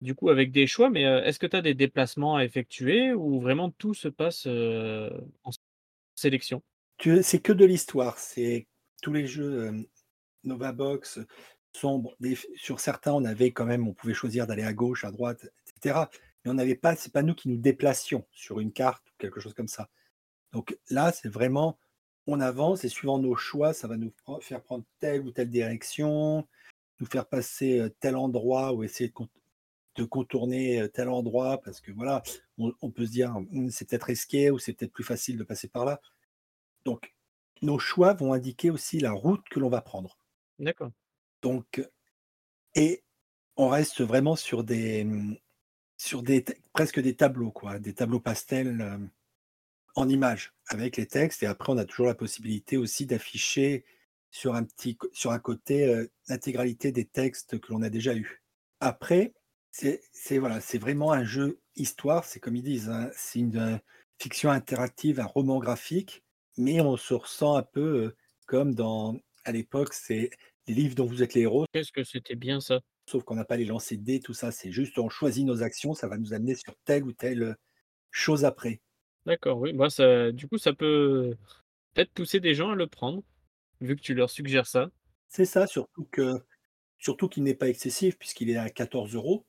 du 0.00 0.14
coup 0.14 0.28
avec 0.28 0.52
des 0.52 0.66
choix, 0.66 0.90
mais 0.90 1.04
heu, 1.04 1.22
est-ce 1.24 1.38
que 1.38 1.46
tu 1.46 1.56
as 1.56 1.62
des 1.62 1.74
déplacements 1.74 2.36
à 2.36 2.44
effectuer 2.44 3.12
ou 3.12 3.40
vraiment 3.40 3.70
tout 3.70 3.94
se 3.94 4.08
passe, 4.08 4.46
heu, 4.46 5.10
en 5.44 5.50
sélection? 6.14 6.62
Que 6.98 7.22
c'est 7.22 7.40
que 7.40 7.52
de 7.52 7.64
l'histoire, 7.64 8.18
c'est 8.18 8.66
tous 9.02 9.12
les 9.12 9.26
jeux, 9.26 9.72
Nova 10.44 10.72
Box 10.72 11.20
f 11.74 12.46
sur 12.56 12.80
certains, 12.80 13.12
on 13.12 13.24
avait 13.24 13.52
quand 13.52 13.64
même 13.64 13.86
on 13.86 13.94
pouvait 13.94 14.14
choisir 14.14 14.46
d'aller 14.46 14.64
à 14.64 14.72
gauche, 14.72 15.04
à 15.04 15.12
droite 15.12 15.44
et 15.44 15.70
cetera, 15.74 16.10
mais 16.44 16.50
on 16.50 16.54
n'avait 16.54 16.74
pas 16.74 16.96
c'est 16.96 17.12
pas 17.12 17.22
nous 17.22 17.34
qui 17.34 17.48
nous 17.48 17.56
déplacions 17.56 18.26
sur 18.32 18.60
une 18.60 18.72
carte 18.72 19.06
ou 19.08 19.12
quelque 19.18 19.40
chose 19.40 19.54
comme 19.54 19.68
ça. 19.68 19.88
Donc 20.52 20.76
là, 20.90 21.12
c'est 21.12 21.28
vraiment 21.28 21.78
on 22.30 22.40
avance 22.40 22.84
et 22.84 22.88
suivant 22.88 23.18
nos 23.18 23.36
choix, 23.36 23.72
ça 23.74 23.88
va 23.88 23.96
nous 23.96 24.12
faire 24.40 24.62
prendre 24.62 24.84
telle 25.00 25.22
ou 25.22 25.30
telle 25.32 25.50
direction, 25.50 26.46
nous 27.00 27.06
faire 27.06 27.28
passer, 27.28 27.80
heu, 27.80 27.90
tel 28.00 28.16
endroit 28.16 28.74
ou 28.74 28.84
essayer 28.84 29.08
de 29.10 29.14
cont 29.14 29.28
de 29.96 30.04
contourner, 30.04 30.82
heu, 30.82 30.88
tel 30.90 31.08
endroit 31.10 31.60
parce 31.62 31.80
que 31.82 31.92
voilà, 31.92 32.22
on 32.58 32.72
on 32.82 32.90
peut 32.92 33.06
se 33.06 33.12
dire: 33.12 33.34
«Mmh, 33.50 33.70
c'est 33.70 33.88
peut-être 33.88 34.04
risqué 34.04 34.50
ou 34.50 34.58
c'est 34.58 34.74
peut-être 34.74 34.92
plus 34.92 35.04
facile 35.04 35.38
de 35.38 35.44
passer 35.44 35.68
par 35.68 35.84
là». 35.86 36.00
Donc 36.84 37.14
nos 37.62 37.78
choix 37.78 38.14
vont 38.14 38.32
indiquer 38.34 38.70
aussi 38.70 39.00
la 39.00 39.12
route 39.12 39.48
que 39.50 39.60
l'on 39.60 39.70
va 39.70 39.82
prendre. 39.82 40.18
D'accord. 40.58 40.92
Donc 41.42 41.82
et 42.74 43.04
on 43.56 43.68
reste 43.68 44.02
vraiment 44.02 44.36
sur 44.36 44.64
des, 44.64 45.04
mmh, 45.04 45.36
sur 45.98 46.22
des 46.24 46.44
presque 46.74 47.00
des 47.00 47.16
tableaux 47.16 47.52
quoi, 47.52 47.78
des 47.80 47.94
tableaux 47.94 48.20
pastels, 48.20 48.80
hem, 48.82 49.10
en 49.96 50.08
images 50.08 50.52
avec 50.68 50.96
les 50.96 51.06
textes 51.06 51.42
et 51.42 51.46
après 51.46 51.72
on 51.72 51.78
a 51.78 51.84
toujours 51.84 52.06
la 52.06 52.14
possibilité 52.14 52.76
aussi 52.76 53.06
d'afficher 53.06 53.84
sur 54.30 54.54
un 54.54 54.64
petit 54.64 54.96
sur 55.12 55.32
un 55.32 55.38
côté, 55.40 55.86
heu, 55.86 56.10
l'intégralité 56.28 56.92
des 56.92 57.04
textes 57.06 57.58
que 57.60 57.72
l'on 57.72 57.82
a 57.82 57.90
déjà 57.90 58.14
eus. 58.14 58.42
Après, 58.80 59.34
c'est 59.70 60.00
voilà, 60.38 60.60
c'est 60.60 60.78
vraiment 60.78 61.12
un 61.12 61.24
jeu 61.24 61.60
histoire, 61.76 62.24
c'est 62.24 62.40
comme 62.40 62.56
ils 62.56 62.62
disent, 62.62 62.88
hein, 62.90 63.10
c'est 63.16 63.40
une, 63.40 63.56
heu, 63.58 63.78
fiction 64.20 64.50
interactive, 64.50 65.20
un 65.20 65.24
roman 65.26 65.58
graphique, 65.58 66.22
mais 66.56 66.80
on 66.80 66.96
se 66.96 67.14
ressent 67.14 67.56
un 67.56 67.62
peu, 67.62 68.04
heu, 68.06 68.16
comme 68.46 68.74
dans 68.74 69.16
à 69.44 69.52
l'époque, 69.52 69.94
c'est 69.94 70.30
les 70.66 70.74
livres 70.74 70.94
dont 70.94 71.06
vous 71.06 71.22
êtes 71.22 71.34
les 71.34 71.42
héros 71.42 71.66
Qu'est-ce 71.72 71.90
que 71.90 72.04
c'était 72.04 72.36
bien 72.36 72.60
ça! 72.60 72.80
sauf 73.06 73.24
qu'on 73.24 73.34
n'a 73.34 73.44
pas 73.44 73.56
les 73.58 73.64
lancers 73.66 73.98
de 73.98 74.04
dés, 74.04 74.20
tout 74.20 74.32
ça, 74.34 74.52
c'est 74.52 74.70
juste 74.72 74.98
on 74.98 75.08
choisit 75.10 75.44
nos 75.44 75.62
actions, 75.62 75.94
ça 75.94 76.08
va 76.08 76.16
nous 76.18 76.32
amener 76.32 76.54
sur 76.54 76.74
telle 76.84 77.04
ou 77.04 77.12
telle, 77.12 77.56
chose 78.12 78.44
après. 78.46 78.82
D'accord, 79.26 79.58
oui, 79.58 79.72
bah, 79.72 79.90
ça 79.90 80.32
du 80.32 80.46
coup, 80.48 80.58
ça 80.58 80.72
peut 80.72 81.36
peut-être 81.94 82.12
pousser 82.12 82.40
des 82.40 82.54
gens 82.54 82.70
à 82.70 82.74
le 82.74 82.86
prendre, 82.88 83.22
vu 83.80 83.96
que 83.96 84.02
tu 84.02 84.14
leur 84.14 84.30
suggères 84.30 84.66
ça. 84.66 84.90
C'est 85.28 85.44
ça, 85.46 85.66
surtout 85.66 86.06
que 86.10 86.34
surtout 86.98 87.28
qu'il 87.28 87.44
n'est 87.44 87.54
pas 87.54 87.68
excessif 87.68 88.18
puisqu'il 88.18 88.50
est 88.50 88.56
à 88.56 88.70
14 88.70 89.16
€, 89.16 89.46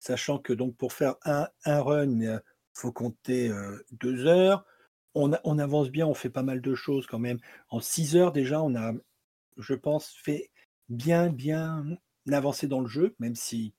sachant 0.00 0.38
que 0.38 0.52
donc 0.54 0.76
pour 0.76 0.92
faire 0.94 1.16
un 1.24 1.48
un 1.64 1.82
run, 1.82 2.22
heu, 2.22 2.40
faut 2.74 2.92
compter, 2.92 3.48
heu, 3.50 3.84
2 3.92 4.26
heures. 4.26 4.66
on, 5.14 5.32
avance 5.58 5.90
bien, 5.90 6.06
on 6.06 6.14
fait 6.14 6.30
pas 6.30 6.42
mal 6.44 6.60
de 6.62 6.74
choses 6.74 7.06
quand 7.08 7.18
même. 7.20 7.38
En 7.70 7.80
6 7.80 8.16
heures 8.16 8.32
déjà, 8.32 8.62
on 8.62 8.74
a, 8.76 8.92
je 9.58 9.74
pense, 9.74 10.12
fait 10.14 10.50
bien, 10.90 11.30
bien 11.30 11.84
avancé 12.32 12.68
dans 12.68 12.80
le 12.80 12.88
jeu, 12.88 13.16
même 13.20 13.34
si 13.36 13.74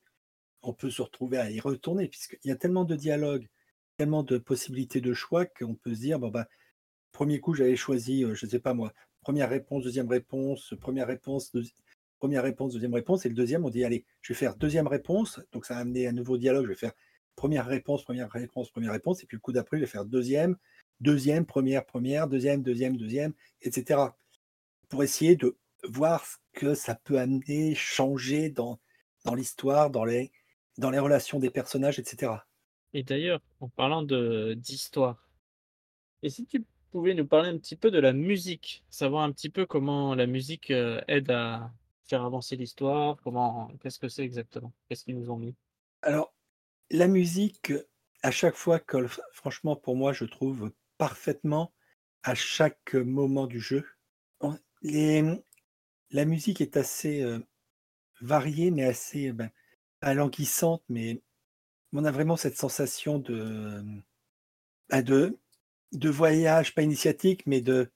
on 0.61 0.73
peut 0.73 0.89
se 0.91 1.01
retrouver 1.01 1.37
à 1.37 1.49
y 1.51 1.59
retourner, 1.59 2.07
puisqu'il 2.07 2.49
y 2.49 2.51
a 2.51 2.55
tellement 2.55 2.85
de 2.85 2.95
dialogues, 2.95 3.47
tellement 3.99 4.23
de 4.23 4.37
possibilités 4.37 5.01
de 5.01 5.13
choix 5.13 5.45
qu'on 5.45 5.75
peut 5.75 5.93
se 5.93 5.99
dire, 5.99 6.19
bon 6.19 6.29
bah, 6.29 6.47
premier 7.11 7.41
coup, 7.41 7.53
j'avais 7.53 7.75
choisi, 7.75 8.23
euh, 8.23 8.33
je 8.33 8.45
ne 8.45 8.51
sais 8.51 8.59
pas 8.59 8.73
moi, 8.73 8.93
première 9.19 9.49
réponse, 9.49 9.83
deuxième 9.83 10.07
réponse, 10.07 10.73
première 10.79 11.05
réponse, 11.05 11.51
première 12.17 12.43
réponse, 12.43 12.71
deuxième 12.71 12.93
réponse, 12.93 13.25
et 13.25 13.29
le 13.29 13.35
deuxième, 13.35 13.65
on 13.65 13.69
dit, 13.69 13.83
allez, 13.83 14.05
je 14.21 14.31
vais 14.31 14.39
faire 14.39 14.55
deuxième 14.55 14.87
réponse, 14.87 15.41
donc 15.51 15.65
ça 15.65 15.75
a 15.75 15.81
amené 15.81 16.07
un 16.07 16.13
nouveau 16.13 16.37
dialogue, 16.37 16.63
je 16.63 16.69
vais 16.69 16.75
faire 16.75 16.93
première 17.35 17.65
réponse, 17.65 18.05
première 18.05 18.31
réponse, 18.31 18.71
première 18.71 18.93
réponse, 18.93 19.21
et 19.21 19.27
puis 19.27 19.35
le 19.35 19.41
coup 19.41 19.51
d'après, 19.51 19.75
je 19.75 19.81
vais 19.81 19.91
faire 19.91 20.05
deuxième, 20.05 20.55
deuxième, 21.01 21.45
première, 21.45 21.85
première, 21.85 22.29
deuxième, 22.29 22.63
deuxième, 22.63 22.95
deuxième, 22.95 23.33
etc. 23.63 23.99
Pour 24.87 25.03
essayer 25.03 25.35
de 25.35 25.57
voir 25.89 26.25
ce 26.25 26.37
que 26.53 26.73
ça 26.73 26.95
peut 26.95 27.19
amener, 27.19 27.75
changer 27.75 28.49
dans, 28.49 28.79
dans 29.25 29.35
l'histoire, 29.35 29.89
dans 29.89 30.05
les, 30.05 30.31
dans 30.77 30.89
les 30.89 30.99
relations 30.99 31.39
des 31.39 31.49
personnages, 31.49 31.99
etc. 31.99 32.31
Et 32.93 33.01
d'ailleurs, 33.03 33.41
en 33.61 33.67
parlant 33.69 34.03
d'histoire, 34.03 35.27
et 36.23 36.29
si 36.29 36.45
tu 36.45 36.65
pouvais 36.91 37.13
nous 37.13 37.27
parler 37.27 37.49
un 37.49 37.57
petit 37.57 37.75
peu 37.75 37.91
de 37.91 37.99
la 37.99 38.13
musique, 38.13 38.83
savoir 38.89 39.23
un 39.23 39.31
petit 39.31 39.49
peu 39.49 39.65
comment 39.65 40.15
la 40.15 40.27
musique 40.27 40.71
euh, 40.71 41.01
aide 41.07 41.31
à 41.31 41.71
faire 42.07 42.23
avancer 42.23 42.55
l'histoire, 42.55 43.17
comment, 43.23 43.69
qu'est-ce 43.81 43.99
que 43.99 44.07
c'est 44.09 44.23
exactement, 44.23 44.73
qu'est-ce 44.89 45.03
qu'ils 45.05 45.17
nous 45.19 45.29
ont 45.31 45.37
mis? 45.37 45.55
Alors, 46.01 46.33
la 46.91 47.07
musique, 47.07 47.73
à 48.23 48.31
chaque 48.31 48.55
fois, 48.55 48.79
f- 48.79 49.19
franchement, 49.33 49.75
pour 49.75 49.95
moi, 49.95 50.13
je 50.13 50.25
trouve 50.25 50.71
parfaitement 50.97 51.73
à 52.23 52.35
chaque 52.35 52.95
moment 52.95 53.47
du 53.47 53.59
jeu. 53.61 53.85
La 56.11 56.23
musique 56.25 56.61
est 56.61 56.77
assez 56.77 57.23
euh, 57.23 57.39
variée, 58.21 58.71
mais 58.71 58.85
assez 58.85 59.31
ben, 59.33 59.51
alanguissante, 60.01 60.83
mais 60.89 61.21
on 61.93 62.05
a 62.05 62.11
vraiment 62.11 62.37
cette 62.37 62.57
sensation 62.57 63.19
de, 63.19 63.83
ben, 64.89 65.03
de, 65.03 66.09
voyage, 66.09 66.75
pas 66.75 66.83
initiatique, 66.83 67.45
mais 67.45 67.61
de, 67.61 67.91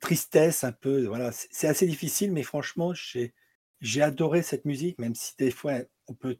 tristesse 0.00 0.64
un 0.64 0.72
peu. 0.72 1.06
Voilà, 1.06 1.30
c'est 1.32 1.68
assez 1.68 1.86
difficile, 1.86 2.32
mais 2.32 2.42
franchement, 2.42 2.92
j'ai 3.80 4.02
adoré 4.02 4.42
cette 4.42 4.64
musique, 4.64 4.98
même 4.98 5.14
si 5.14 5.34
des 5.38 5.50
fois 5.50 5.74
on 6.08 6.14
peut 6.14 6.38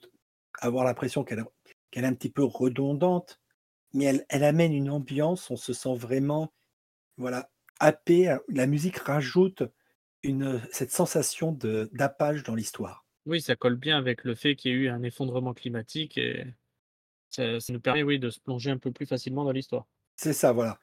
avoir 0.61 0.85
l'impression 0.85 1.25
qu'elle 1.25 1.45
est 1.93 2.05
un 2.05 2.15
petit 2.15 2.31
peu 2.31 2.45
redondante, 2.45 3.41
mais 3.93 4.25
elle, 4.29 4.45
amène 4.45 4.75
une 4.75 4.91
ambiance, 4.91 5.51
on 5.51 5.57
se 5.57 5.73
sent 5.73 5.97
vraiment 5.97 6.53
voilà 7.17 7.51
happé. 7.81 8.37
La 8.49 8.67
musique 8.67 8.99
rajoute 8.99 9.63
cette 10.73 10.91
sensation 10.93 11.53
de 11.53 11.89
d'appage 11.93 12.43
dans 12.43 12.55
l'histoire. 12.55 13.06
Oui, 13.27 13.41
ça 13.41 13.57
colle 13.57 13.77
bien 13.77 13.99
avec 13.99 14.25
le 14.25 14.35
fait 14.35 14.55
qu'il 14.55 14.71
y 14.71 14.75
ait 14.75 14.79
eu 14.79 14.89
un 14.89 15.03
effondrement 15.03 15.53
climatique 15.53 16.17
et 16.17 16.47
ça, 17.29 17.59
ça 17.59 17.73
nous 17.73 17.81
permet, 17.81 18.05
oui, 18.05 18.19
de 18.19 18.31
se 18.31 18.41
plonger 18.41 18.71
un 18.71 18.79
peu 18.79 18.93
plus 18.93 19.07
facilement 19.07 19.45
dans 19.45 19.51
l'histoire. 19.51 19.87
C'est 20.17 20.33
ça, 20.33 20.53
voilà. 20.53 20.79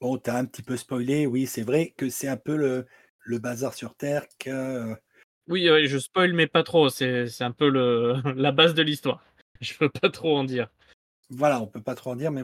Bon, 0.00 0.18
tu 0.18 0.30
as 0.30 0.36
un 0.36 0.46
petit 0.46 0.62
peu 0.62 0.76
spoilé, 0.76 1.26
oui, 1.26 1.46
c'est 1.46 1.62
vrai 1.62 1.94
que 1.96 2.08
c'est 2.08 2.28
un 2.28 2.38
peu 2.38 2.56
le, 2.56 2.86
le 3.20 3.38
bazar 3.38 3.74
sur 3.74 3.94
Terre, 3.94 4.26
que 4.38 4.50
euh, 4.50 4.94
Oui, 5.48 5.68
je 5.86 5.98
spoil, 5.98 6.32
mais 6.32 6.46
pas 6.46 6.62
trop. 6.62 6.88
C'est 6.88 7.28
un 7.40 7.52
peu 7.52 7.68
le 7.68 8.14
la 8.36 8.52
base 8.52 8.74
de 8.74 8.82
l'histoire. 8.82 9.24
Je 9.60 9.76
peux 9.78 9.90
pas 9.90 10.10
trop 10.10 10.36
en 10.36 10.42
dire. 10.42 10.72
voilà, 11.30 11.60
on 11.62 11.68
peut 11.68 11.82
pas 11.82 11.94
trop 11.94 12.10
en 12.10 12.16
dire, 12.16 12.32
mais 12.32 12.42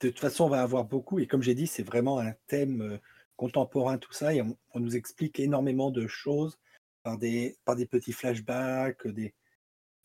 de 0.00 0.08
toute 0.08 0.18
façon, 0.18 0.44
on 0.44 0.48
va 0.48 0.62
avoir 0.62 0.84
beaucoup. 0.84 1.20
Et 1.20 1.28
comme 1.28 1.42
j'ai 1.42 1.54
dit, 1.54 1.68
c'est 1.68 1.84
vraiment 1.84 2.18
un 2.18 2.32
thème 2.48 2.80
euh, 2.82 2.98
contemporain, 3.36 3.96
tout 3.98 4.12
ça. 4.12 4.34
Et 4.34 4.42
on, 4.42 4.56
on 4.72 4.80
nous 4.80 4.96
explique 4.96 5.38
énormément 5.38 5.92
de 5.92 6.08
choses 6.08 6.58
par 7.02 7.18
des, 7.18 7.56
par 7.64 7.76
des 7.76 7.86
petits 7.86 8.12
flashbacks, 8.12 9.06
des, 9.08 9.34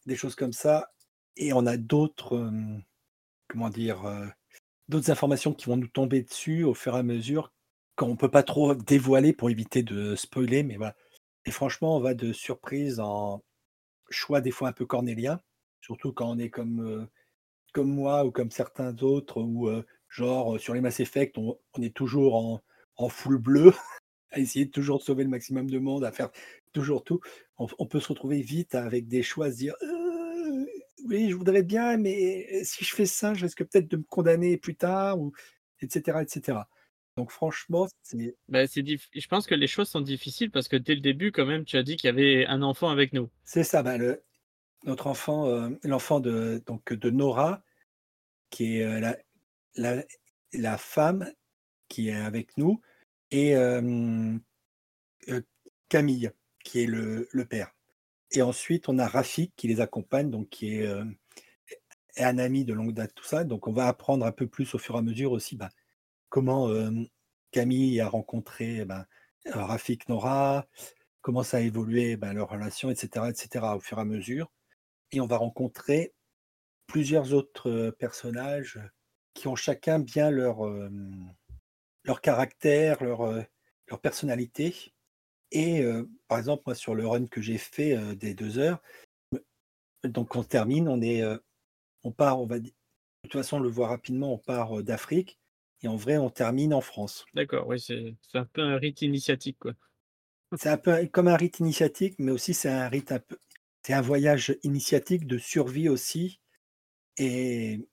des 0.06 0.16
choses 0.16 0.36
comme 0.36 0.54
ça. 0.54 0.92
Et 1.38 1.54
on 1.54 1.66
a 1.68 1.78
d'autres, 1.78 2.36
euh, 2.38 2.52
comment 3.48 3.70
dire, 3.70 4.06
euh, 4.06 4.28
d'autres 4.90 5.12
informations 5.12 5.54
qui 5.54 5.68
vont 5.68 5.78
nous 5.78 5.88
tomber 5.88 6.24
dessus 6.24 6.64
au 6.64 6.74
fur 6.74 6.96
et 6.96 7.00
à 7.00 7.04
mesure, 7.04 7.52
qu'on 7.96 8.10
ne 8.10 8.16
peut 8.16 8.32
pas 8.32 8.44
trop 8.44 8.76
dévoiler 8.76 9.34
pour 9.34 9.50
éviter 9.50 9.84
de 9.84 10.16
spoiler. 10.16 10.64
Mais 10.64 10.78
voilà. 10.78 10.96
Et 11.46 11.52
franchement, 11.52 11.98
on 11.98 12.02
va 12.02 12.14
de 12.16 12.34
surprise 12.34 13.00
en 13.00 13.44
choix 14.10 14.42
des 14.42 14.52
fois 14.52 14.70
un 14.70 14.74
peu 14.74 14.86
cornélien, 14.86 15.42
surtout 15.82 16.14
quand 16.14 16.30
on 16.32 16.40
est 16.40 16.50
comme. 16.50 16.82
euh, 16.82 17.06
comme 17.74 17.90
moi 17.94 18.26
ou 18.26 18.32
comme 18.32 18.52
certains 18.52 18.98
autres, 19.04 19.42
où 19.42 19.70
genre 20.10 20.60
sur 20.60 20.74
les 20.74 20.82
Mass 20.82 21.00
Effect, 21.00 21.38
on, 21.38 21.58
on 21.74 21.82
est 21.82 21.96
toujours 21.96 22.36
en, 22.36 22.62
en 22.98 23.10
full 23.10 23.38
bleu, 23.38 23.74
à 24.32 24.40
essayer 24.40 24.66
de 24.66 24.72
toujours 24.72 25.02
sauver 25.02 25.24
le 25.24 25.30
maximum 25.30 25.70
de 25.70 25.80
monde, 25.80 26.04
à 26.06 26.12
faire 26.12 26.30
toujours 26.74 27.04
tout. 27.04 27.20
On, 27.58 27.68
on 27.80 27.86
peut 27.86 28.00
se 28.00 28.10
retrouver 28.10 28.42
vite 28.42 28.76
avec 28.76 29.08
des 29.08 29.24
choix, 29.24 29.48
à 29.48 29.52
se 29.52 29.58
dire 29.58 29.76
Euh, 29.84 30.66
oui, 31.06 31.30
je 31.30 31.36
voudrais 31.36 31.64
bien, 31.64 31.98
mais 31.98 32.64
si 32.64 32.84
je 32.84 32.94
fais 32.94 33.06
ça, 33.06 33.34
je 33.34 33.46
risque 33.46 33.64
peut-être 33.64 33.88
de 33.90 33.98
me 33.98 34.04
condamner 34.04 34.58
plus 34.58 34.76
tard, 34.76 35.20
ou 35.20 35.32
etc. 35.82 36.24
etc. 36.24 36.60
Donc 37.16 37.32
franchement, 37.32 37.88
c'est 38.04 38.36
Bah, 38.48 38.68
c'est 38.68 38.86
je 38.86 39.28
pense 39.28 39.48
que 39.48 39.56
les 39.56 39.68
choses 39.68 39.90
sont 39.90 40.02
difficiles 40.02 40.52
parce 40.52 40.68
que 40.68 40.76
dès 40.76 40.96
le 40.96 41.02
début, 41.02 41.32
quand 41.32 41.46
même, 41.46 41.66
tu 41.66 41.78
as 41.78 41.84
dit 41.84 41.96
qu'il 41.96 42.08
y 42.08 42.12
avait 42.12 42.46
un 42.46 42.62
enfant 42.62 42.90
avec 42.90 43.14
nous. 43.14 43.30
c'est 43.44 43.64
ça. 43.64 43.84
bah, 43.84 43.98
le- 43.98 44.24
notre 44.86 45.08
enfant, 45.08 45.48
euh, 45.48 45.70
l'enfant 45.84 46.20
de, 46.20 46.62
donc, 46.66 46.94
de 46.94 47.10
Nora, 47.10 47.64
qui 48.50 48.78
est 48.78 48.84
euh, 48.84 49.00
la, 49.00 49.18
la, 49.76 50.04
la 50.54 50.78
femme 50.78 51.32
qui 51.90 52.10
est 52.10 52.16
avec 52.16 52.58
nous, 52.58 52.82
et 53.32 53.56
euh, 53.56 54.38
Camille, 55.90 56.32
qui 56.64 56.84
est 56.84 56.86
le, 56.86 57.28
père. 57.50 57.72
Et 58.32 58.42
ensuite, 58.42 58.90
on 58.90 59.00
a 59.00 59.08
Rafik 59.08 59.54
qui 59.56 59.68
les 59.68 59.82
accompagne, 59.82 60.30
donc 60.30 60.50
qui 60.50 60.76
est, 60.76 60.88
euh, 60.88 61.06
est 62.16 62.24
un 62.24 62.38
ami 62.38 62.66
de 62.66 62.74
longue 62.74 62.94
date, 62.94 63.14
tout 63.16 63.24
ça. 63.24 63.44
Donc, 63.44 63.68
on 63.68 63.74
va 63.74 63.88
apprendre 63.88 64.26
un 64.26 64.32
peu 64.32 64.48
plus 64.48 64.74
au 64.76 64.78
fur 64.78 64.96
et 64.96 65.00
à 65.00 65.02
mesure 65.02 65.32
aussi 65.32 65.56
bah, 65.56 65.70
comment 66.30 66.70
Camille 67.52 68.00
a 68.02 68.10
rencontré 68.10 68.86
bah, 68.86 69.08
Rafik 69.46 70.10
Nora, 70.10 70.68
comment 71.22 71.44
ça 71.44 71.58
a 71.58 71.62
évolué 71.62 72.18
bah, 72.18 72.34
leur 72.34 72.50
relation, 72.50 72.90
etc., 72.90 73.28
etc., 73.30 73.66
au 73.76 73.80
fur 73.80 73.98
et 73.98 74.02
à 74.02 74.06
mesure. 74.06 74.52
Et 75.12 75.22
on 75.22 75.28
va 75.28 75.38
rencontrer 75.38 76.14
plusieurs 76.88 77.34
autres 77.34 77.92
personnages 78.00 78.80
qui 79.34 79.48
ont 79.48 79.56
chacun 79.56 80.00
bien 80.00 80.32
leur, 80.32 80.66
leur 82.08 82.22
caractère, 82.22 83.04
leur, 83.04 83.22
euh, 83.22 83.44
leur 83.88 84.00
personnalité. 84.00 84.94
Et 85.52 85.82
euh, 85.82 86.10
par 86.28 86.40
exemple, 86.40 86.64
moi, 86.66 86.76
sur 86.76 86.96
le 86.96 87.08
run 87.08 87.28
que 87.28 87.42
j'ai 87.42 87.58
fait 87.58 87.96
euh, 87.96 88.16
des 88.16 88.34
deux 88.34 88.58
heures, 88.58 88.82
donc 90.04 90.36
on 90.36 90.44
termine, 90.44 90.88
on 90.88 91.02
est, 91.02 91.22
euh, 91.22 91.38
on 92.04 92.12
part, 92.12 92.42
on 92.42 92.46
va 92.46 92.60
de 92.60 92.72
toute 93.24 93.34
façon, 93.34 93.58
on 93.58 93.62
le 93.62 93.70
voit 93.70 93.90
rapidement, 93.90 94.34
on 94.34 94.38
part 94.38 94.84
d'Afrique, 94.84 95.40
et 95.82 95.88
en 95.88 95.96
vrai, 95.96 96.18
on 96.18 96.30
termine 96.30 96.74
en 96.74 96.82
France. 96.82 97.26
D'accord, 97.34 97.68
oui, 97.68 97.80
c'est 97.80 98.16
un 98.34 98.46
peu 98.46 98.62
un 98.62 98.78
rite 98.78 99.02
initiatique, 99.02 99.58
quoi. 99.60 99.74
C'est 100.58 100.70
un 100.70 100.78
peu 100.78 101.06
comme 101.08 101.28
un 101.28 101.36
rite 101.36 101.60
initiatique, 101.60 102.16
mais 102.20 102.32
aussi 102.32 102.54
c'est 102.54 102.70
un 102.70 102.88
rite 102.88 103.12
un 103.12 103.20
peu, 103.20 103.38
c'est 103.84 103.94
un 103.94 104.02
voyage 104.02 104.58
initiatique 104.64 105.28
de 105.28 105.38
survie 105.38 105.90
aussi, 105.90 106.40
et, 107.18 107.86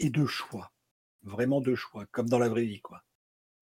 et 0.00 0.10
de 0.10 0.26
choix, 0.26 0.72
vraiment 1.22 1.60
de 1.60 1.74
choix, 1.74 2.06
comme 2.06 2.28
dans 2.28 2.38
la 2.38 2.48
vraie 2.48 2.64
vie, 2.64 2.80
quoi. 2.80 3.04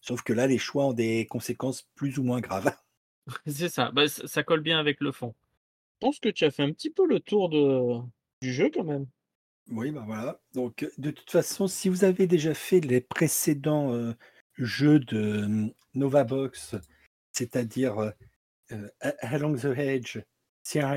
Sauf 0.02 0.22
que 0.22 0.32
là, 0.34 0.46
les 0.46 0.58
choix 0.58 0.86
ont 0.86 0.92
des 0.92 1.26
conséquences 1.26 1.82
plus 1.94 2.18
ou 2.18 2.22
moins 2.24 2.40
graves. 2.40 2.74
C'est 3.46 3.68
ça, 3.68 3.90
bah, 3.92 4.08
ça 4.08 4.26
ça 4.26 4.42
colle 4.42 4.60
bien 4.60 4.78
avec 4.78 5.00
le 5.00 5.12
fond. 5.12 5.34
Je 6.00 6.06
pense 6.06 6.18
que 6.18 6.28
tu 6.28 6.44
as 6.44 6.50
fait 6.50 6.64
un 6.64 6.72
petit 6.72 6.90
peu 6.90 7.06
le 7.06 7.20
tour 7.20 7.48
de 7.48 8.00
du 8.42 8.52
jeu, 8.52 8.70
quand 8.74 8.82
même. 8.84 9.06
Oui, 9.70 9.92
ben 9.92 10.04
voilà. 10.04 10.40
Donc, 10.54 10.82
euh, 10.82 10.90
de 10.98 11.12
toute 11.12 11.30
façon, 11.30 11.68
si 11.68 11.88
vous 11.88 12.02
avez 12.02 12.26
déjà 12.26 12.52
fait 12.52 12.80
les 12.80 13.00
précédents 13.00 13.92
euh, 13.94 14.12
jeux 14.58 14.98
de 14.98 15.44
euh, 15.46 15.66
Nova 15.94 16.24
Box, 16.24 16.74
c'est-à-dire 17.30 17.98
euh, 17.98 18.10
euh, 18.72 18.88
A- 19.00 19.14
Along 19.20 19.56
the 19.56 19.66
Edge, 19.78 20.18
Sierra 20.64 20.96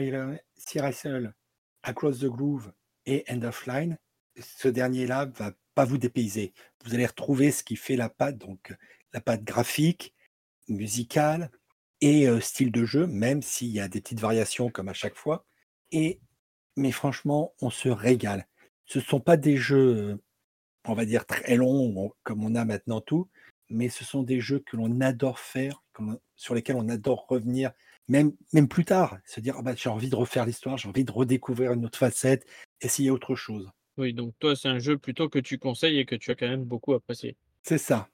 Sierra 0.57 0.89
Isle, 0.91 1.33
Across 1.83 2.21
the 2.21 2.25
Groove 2.25 2.73
et 3.05 3.23
End 3.29 3.43
of 3.43 3.67
Line, 3.67 3.99
ce 4.39 4.67
dernier-là 4.67 5.25
va 5.25 5.53
pas 5.75 5.85
vous 5.85 5.97
dépayser. 5.97 6.53
Vous 6.83 6.93
allez 6.93 7.05
retrouver 7.05 7.51
ce 7.51 7.63
qui 7.63 7.75
fait 7.75 7.95
la 7.95 8.09
patte, 8.09 8.37
donc 8.37 8.71
euh, 8.71 8.75
la 9.13 9.21
patte 9.21 9.43
graphique, 9.43 10.13
musicale 10.67 11.51
et 12.01 12.27
euh, 12.27 12.39
style 12.41 12.71
de 12.71 12.85
jeu, 12.85 13.07
même 13.07 13.41
s'il 13.41 13.69
y 13.69 13.79
a 13.79 13.87
des 13.87 14.01
petites 14.01 14.19
variations 14.19 14.69
comme 14.69 14.89
à 14.89 14.93
chaque 14.93 15.15
fois. 15.15 15.45
Et 15.91 16.19
mais 16.77 16.91
franchement, 16.91 17.53
on 17.61 17.69
se 17.69 17.89
régale. 17.89 18.47
Ce 18.85 18.99
ne 18.99 19.03
sont 19.03 19.19
pas 19.19 19.37
des 19.37 19.57
jeux, 19.57 19.95
euh, 19.97 20.23
on 20.85 20.93
va 20.93 21.05
dire, 21.05 21.25
très 21.25 21.55
longs, 21.55 22.11
comme 22.23 22.43
on 22.43 22.55
a 22.55 22.65
maintenant 22.65 23.01
tout, 23.01 23.29
mais 23.69 23.89
ce 23.89 24.03
sont 24.03 24.23
des 24.23 24.41
jeux 24.41 24.59
que 24.59 24.77
l'on 24.77 25.01
adore 25.01 25.39
faire, 25.39 25.83
sur 26.35 26.55
lesquels 26.55 26.75
on 26.75 26.89
adore 26.89 27.27
revenir, 27.27 27.71
même, 28.07 28.33
même 28.53 28.67
plus 28.67 28.85
tard, 28.85 29.17
se 29.25 29.39
dire, 29.39 29.55
Ah 29.57 29.61
bah, 29.63 29.73
j'ai 29.75 29.89
envie 29.89 30.09
de 30.09 30.15
refaire 30.15 30.45
l'histoire, 30.45 30.77
j'ai 30.77 30.89
envie 30.89 31.05
de 31.05 31.11
redécouvrir 31.11 31.73
une 31.73 31.85
autre 31.85 31.97
facette, 31.97 32.45
essayer 32.81 33.09
autre 33.09 33.35
chose. 33.35 33.71
Oui, 33.97 34.13
donc 34.13 34.33
toi, 34.39 34.55
c'est 34.55 34.67
un 34.67 34.79
jeu 34.79 34.97
plutôt 34.97 35.29
que 35.29 35.39
tu 35.39 35.57
conseilles 35.57 35.99
et 35.99 36.05
que 36.05 36.15
tu 36.15 36.31
as 36.31 36.35
quand 36.35 36.47
même 36.47 36.65
beaucoup 36.65 36.93
apprécié. 36.93 37.37
C'est 37.63 37.77
ça. 37.77 38.09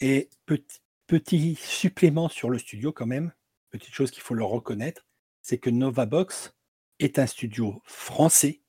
Et 0.00 0.28
petit, 0.46 0.78
petit 1.06 1.54
supplément 1.56 2.28
sur 2.28 2.50
le 2.50 2.58
studio 2.58 2.92
quand 2.92 3.06
même, 3.06 3.32
petite 3.70 3.92
chose 3.94 4.10
qu'il 4.10 4.22
faut 4.22 4.34
leur 4.34 4.48
reconnaître, 4.48 5.06
c'est 5.42 5.58
que 5.58 5.70
Novabox 5.70 6.54
est 6.98 7.18
un 7.18 7.26
studio 7.26 7.82
français 7.84 8.60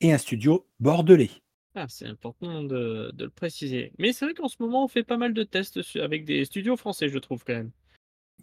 et 0.00 0.12
un 0.12 0.18
studio 0.18 0.66
bordelais. 0.78 1.30
Ah, 1.74 1.86
c'est 1.88 2.06
important 2.06 2.62
de, 2.62 3.10
de 3.14 3.24
le 3.24 3.30
préciser. 3.30 3.92
Mais 3.98 4.12
c'est 4.12 4.24
vrai 4.24 4.34
qu'en 4.34 4.48
ce 4.48 4.56
moment, 4.60 4.84
on 4.84 4.88
fait 4.88 5.04
pas 5.04 5.16
mal 5.16 5.34
de 5.34 5.44
tests 5.44 5.80
avec 5.96 6.24
des 6.24 6.44
studios 6.44 6.76
français, 6.76 7.08
je 7.08 7.18
trouve 7.18 7.44
quand 7.44 7.54
même. 7.54 7.70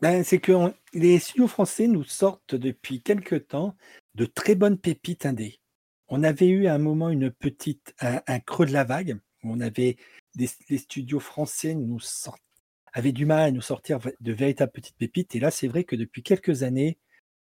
Ben, 0.02 0.24
c'est 0.24 0.40
que 0.40 0.52
on- 0.52 0.74
les 0.94 1.20
studios 1.20 1.48
français 1.48 1.88
nous 1.88 2.04
sortent 2.04 2.56
depuis 2.56 3.02
quelque 3.02 3.36
temps 3.36 3.76
de 4.16 4.26
très 4.26 4.56
bonnes 4.56 4.78
pépites 4.78 5.26
indées. 5.26 5.60
On 6.10 6.24
avait 6.24 6.48
eu 6.48 6.68
à 6.68 6.74
un 6.74 6.80
moment 6.80 7.10
une 7.10 7.32
petite, 7.32 7.94
un, 8.00 8.22
un 8.28 8.40
creux 8.40 8.66
de 8.66 8.74
la 8.74 8.84
vague. 8.84 9.20
Où 9.44 9.54
on 9.54 9.60
avait 9.60 9.98
des, 10.34 10.50
les 10.68 10.80
studios 10.80 11.20
français 11.20 11.76
nous 11.76 12.00
sort- 12.00 12.40
avaient 12.92 13.12
du 13.12 13.28
mal 13.28 13.42
à 13.42 13.52
nous 13.52 13.62
sortir 13.62 14.00
de 14.00 14.34
véritables 14.34 14.72
petites 14.72 14.98
pépites. 14.98 15.36
Et 15.36 15.40
là, 15.40 15.52
c'est 15.52 15.68
vrai 15.68 15.84
que 15.84 15.96
depuis 15.96 16.24
quelques 16.24 16.64
années, 16.64 16.98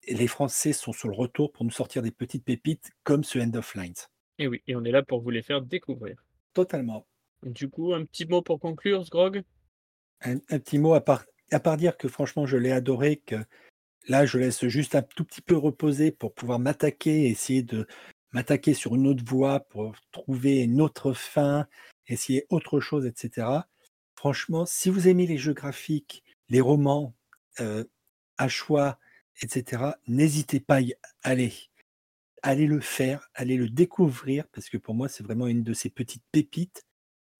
les 0.08 0.28
Français 0.28 0.74
sont 0.74 0.94
sur 0.94 1.10
le 1.10 1.16
retour 1.16 1.52
pour 1.52 1.66
nous 1.66 1.72
sortir 1.72 2.04
des 2.04 2.12
petites 2.12 2.46
pépites 2.46 2.92
comme 3.04 3.24
ce 3.24 3.40
End 3.40 3.54
of 3.56 3.74
Lines. 3.74 3.96
Et 4.38 4.48
oui, 4.48 4.62
et 4.68 4.76
on 4.76 4.84
est 4.84 4.92
là 4.92 5.02
pour 5.02 5.22
vous 5.22 5.32
les 5.32 5.42
faire 5.42 5.62
découvrir. 5.62 6.24
Totalement. 6.54 7.08
Du 7.44 7.68
coup, 7.68 7.94
un 7.94 8.06
petit 8.06 8.26
mot 8.26 8.44
pour 8.44 8.60
conclure, 8.60 9.04
Sgrog? 9.04 9.44
Un, 10.22 10.36
un 10.36 10.60
petit 10.60 10.78
mot 10.78 10.94
à 10.94 11.02
part, 11.02 11.26
à 11.52 11.60
part 11.60 11.78
dire 11.78 11.98
que 11.98 12.08
franchement, 12.08 12.46
je 12.46 12.58
l'ai 12.58 12.72
adoré, 12.72 13.18
que 13.18 13.38
là, 14.08 14.28
je 14.28 14.38
laisse 14.38 14.68
juste 14.68 14.94
un 14.94 15.02
tout 15.02 15.26
petit 15.26 15.42
peu 15.42 15.58
reposer 15.58 16.12
pour 16.12 16.34
pouvoir 16.34 16.60
m'attaquer, 16.60 17.28
essayer 17.28 17.64
de 17.64 17.88
m'attaquer 18.32 18.74
sur 18.74 18.96
une 18.96 19.08
autre 19.08 19.24
voie 19.24 19.62
pour 19.62 19.96
trouver 20.12 20.62
une 20.62 20.82
autre 20.82 21.14
fin, 21.14 21.68
essayer 22.08 22.46
autre 22.50 22.80
chose, 22.80 23.06
etc. 23.06 23.48
Franchement, 24.16 24.66
si 24.66 24.90
vous 24.90 25.08
aimez 25.08 25.28
les 25.28 25.38
jeux 25.38 25.54
graphiques, 25.54 26.24
les 26.50 26.62
romans 26.62 27.14
euh, 27.60 27.84
à 28.38 28.48
choix, 28.48 29.00
etc., 29.42 29.84
n'hésitez 30.08 30.60
pas 30.60 30.76
à 30.76 30.82
y 30.82 30.94
aller. 31.24 31.54
Allez 32.44 32.68
le 32.68 32.80
faire, 32.80 33.30
allez 33.36 33.58
le 33.58 33.70
découvrir, 33.70 34.48
parce 34.52 34.70
que 34.70 34.78
pour 34.78 34.96
moi, 34.96 35.08
c'est 35.08 35.24
vraiment 35.24 35.48
une 35.48 35.64
de 35.64 35.74
ces 35.74 35.90
petites 35.90 36.24
pépites, 36.32 36.86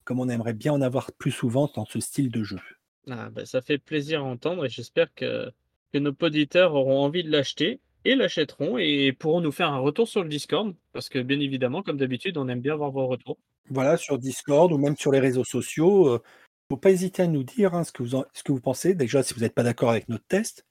comme 0.04 0.20
on 0.20 0.28
aimerait 0.28 0.54
bien 0.54 0.72
en 0.72 0.80
avoir 0.80 1.12
plus 1.12 1.30
souvent 1.30 1.70
dans 1.74 1.84
ce 1.84 2.00
style 2.00 2.30
de 2.30 2.42
jeu. 2.42 2.60
Ah, 3.08 3.30
bah, 3.30 3.44
ça 3.46 3.60
fait 3.60 3.78
plaisir 3.78 4.20
à 4.20 4.24
entendre 4.24 4.64
et 4.64 4.68
j'espère 4.68 5.12
que, 5.14 5.50
que 5.92 5.98
nos 5.98 6.14
auditeurs 6.20 6.74
auront 6.74 7.00
envie 7.00 7.24
de 7.24 7.30
l'acheter 7.30 7.80
et 8.04 8.14
l'achèteront 8.14 8.78
et 8.78 9.12
pourront 9.12 9.40
nous 9.40 9.52
faire 9.52 9.68
un 9.72 9.78
retour 9.78 10.08
sur 10.08 10.22
le 10.22 10.28
Discord 10.28 10.74
parce 10.92 11.08
que 11.08 11.18
bien 11.20 11.40
évidemment, 11.40 11.82
comme 11.82 11.96
d'habitude, 11.98 12.36
on 12.36 12.48
aime 12.48 12.60
bien 12.60 12.76
voir 12.76 12.90
vos 12.90 13.06
retours. 13.06 13.38
Voilà, 13.70 13.96
sur 13.96 14.18
Discord 14.18 14.72
ou 14.72 14.78
même 14.78 14.96
sur 14.96 15.12
les 15.12 15.20
réseaux 15.20 15.44
sociaux. 15.44 16.08
euh, 16.08 16.22
faut 16.70 16.76
pas 16.76 16.90
hésiter 16.90 17.22
à 17.22 17.26
nous 17.26 17.44
dire 17.44 17.74
hein, 17.74 17.84
ce, 17.84 17.92
que 17.92 18.02
vous 18.02 18.14
en- 18.14 18.24
ce 18.32 18.42
que 18.42 18.50
vous 18.52 18.60
pensez. 18.60 18.94
Déjà, 18.94 19.22
si 19.22 19.34
vous 19.34 19.40
n'êtes 19.40 19.54
pas 19.54 19.62
d'accord 19.62 19.90
avec 19.90 20.08
notre 20.08 20.24
test, 20.24 20.66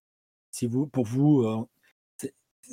si 0.52 0.66
vous, 0.66 0.88
pour 0.88 1.06
vous, 1.06 1.42
euh, 1.44 1.64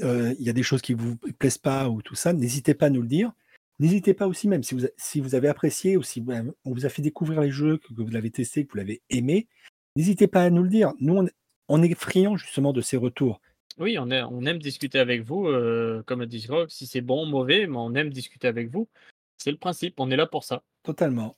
euh, 0.02 0.34
il 0.38 0.46
y 0.46 0.50
a 0.50 0.52
des 0.54 0.62
choses 0.62 0.82
qui 0.82 0.94
vous 0.94 1.16
plaisent 1.38 1.58
pas 1.58 1.88
ou 1.88 2.02
tout 2.02 2.14
ça, 2.14 2.32
n'hésitez 2.32 2.74
pas 2.74 2.86
à 2.86 2.90
nous 2.90 3.02
le 3.02 3.08
dire. 3.08 3.32
N'hésitez 3.80 4.12
pas 4.14 4.26
aussi, 4.26 4.48
même 4.48 4.62
si 4.62 4.74
vous, 4.74 4.86
si 4.96 5.20
vous 5.20 5.34
avez 5.34 5.48
apprécié 5.48 5.96
ou 5.96 6.02
si 6.02 6.24
on 6.64 6.72
vous 6.72 6.84
a 6.86 6.88
fait 6.88 7.02
découvrir 7.02 7.40
les 7.40 7.50
jeux, 7.50 7.76
que, 7.78 7.94
que 7.94 8.02
vous 8.02 8.10
l'avez 8.10 8.30
testé, 8.30 8.64
que 8.64 8.72
vous 8.72 8.78
l'avez 8.78 9.02
aimé, 9.10 9.46
n'hésitez 9.94 10.26
pas 10.26 10.42
à 10.42 10.50
nous 10.50 10.62
le 10.64 10.68
dire. 10.68 10.92
Nous, 10.98 11.14
on, 11.16 11.28
on 11.68 11.82
est 11.82 11.94
friands 11.94 12.36
justement 12.36 12.72
de 12.72 12.80
ces 12.80 12.96
retours. 12.96 13.40
Oui, 13.76 13.96
on, 13.98 14.10
aime 14.10 14.58
discuter 14.58 14.98
avec 14.98 15.22
vous, 15.22 15.46
euh, 15.46 16.02
comme 16.06 16.20
a 16.20 16.26
dit 16.26 16.40
Sgrog, 16.40 16.68
si 16.68 16.86
c'est 16.86 17.00
bon 17.00 17.24
ou 17.26 17.28
mauvais, 17.28 17.66
mais 17.66 17.76
on 17.76 17.94
aime 17.94 18.10
discuter 18.10 18.48
avec 18.48 18.70
vous. 18.70 18.88
C'est 19.36 19.52
le 19.52 19.56
principe, 19.56 20.00
on 20.00 20.10
est 20.10 20.16
là 20.16 20.26
pour 20.26 20.42
ça. 20.42 20.62
Totalement. 20.82 21.36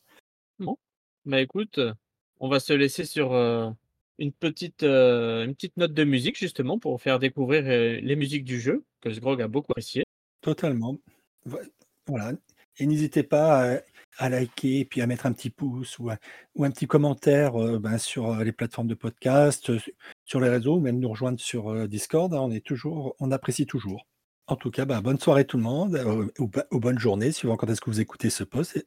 Bah 1.26 1.40
écoute, 1.42 1.76
euh, 1.76 1.92
on 2.38 2.48
va 2.48 2.60
se 2.60 2.72
laisser 2.72 3.04
sur 3.04 3.34
euh, 3.34 3.70
une, 4.18 4.32
petite, 4.32 4.84
euh, 4.84 5.44
une 5.44 5.54
petite 5.54 5.76
note 5.76 5.92
de 5.92 6.04
musique 6.04 6.38
justement 6.38 6.78
pour 6.78 7.00
faire 7.02 7.18
découvrir 7.18 7.62
les 7.64 8.16
musiques 8.16 8.44
du 8.44 8.58
jeu 8.58 8.84
que 9.02 9.12
Sgrog 9.12 9.42
a 9.42 9.48
beaucoup 9.48 9.72
apprécié. 9.72 10.04
Totalement. 10.40 10.98
Vo- 11.44 11.58
Voilà. 12.06 12.32
Et 12.80 12.86
n'hésitez 12.86 13.22
pas 13.22 13.78
à, 14.18 14.28
liker 14.30 14.80
et 14.80 14.84
puis 14.86 15.02
à 15.02 15.06
mettre 15.06 15.26
un 15.26 15.32
petit 15.32 15.50
pouce 15.50 15.98
ou 15.98 16.10
un, 16.10 16.70
petit 16.70 16.86
commentaire 16.86 17.60
euh, 17.60 17.78
ben, 17.78 17.98
sur 17.98 18.32
euh, 18.32 18.42
les 18.42 18.52
plateformes 18.52 18.88
de 18.88 18.94
podcast, 18.94 19.68
euh, 19.68 19.78
su- 19.78 19.94
sur 20.24 20.40
les 20.40 20.48
réseaux, 20.48 20.76
ou 20.76 20.80
même 20.80 20.98
nous 20.98 21.10
rejoindre 21.10 21.38
sur 21.38 21.86
Discord. 21.86 22.32
hein, 22.32 22.40
on 22.40 22.50
est 22.50 22.64
toujours, 22.64 23.14
on 23.20 23.30
apprécie 23.30 23.66
toujours. 23.66 24.06
En 24.46 24.56
tout 24.56 24.70
cas, 24.70 24.86
ben, 24.86 25.02
bonne 25.02 25.20
soirée 25.20 25.44
tout 25.44 25.58
le 25.58 25.62
monde, 25.62 26.02
ou, 26.38 26.50
ou 26.70 26.80
bonne 26.80 26.98
journée, 26.98 27.32
suivant 27.32 27.56
quand 27.56 27.68
est-ce 27.68 27.82
que 27.82 27.90
vous 27.90 28.00
écoutez 28.00 28.30
ce 28.30 28.44
post, 28.44 28.84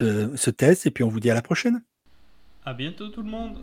ce 0.00 0.50
test, 0.50 0.86
et 0.86 0.90
puis 0.90 1.04
on 1.04 1.08
vous 1.08 1.20
dit 1.20 1.30
à 1.30 1.34
la 1.34 1.42
prochaine. 1.42 1.82
À 2.64 2.74
bientôt 2.74 3.08
tout 3.08 3.22
le 3.22 3.30
monde 3.30 3.58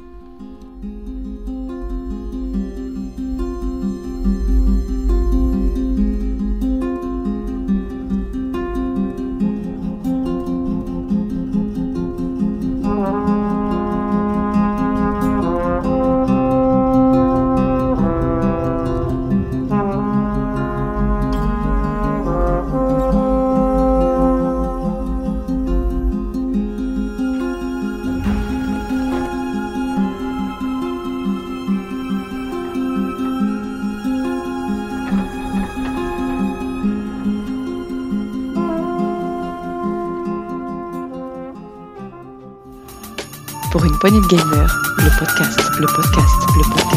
poignée 44.03 44.19
de 44.19 44.27
gamer, 44.27 44.67
le 44.97 45.17
podcast, 45.17 45.57
le 45.79 45.87
podcast, 45.87 46.35
le 46.57 46.69
podcast. 46.73 46.92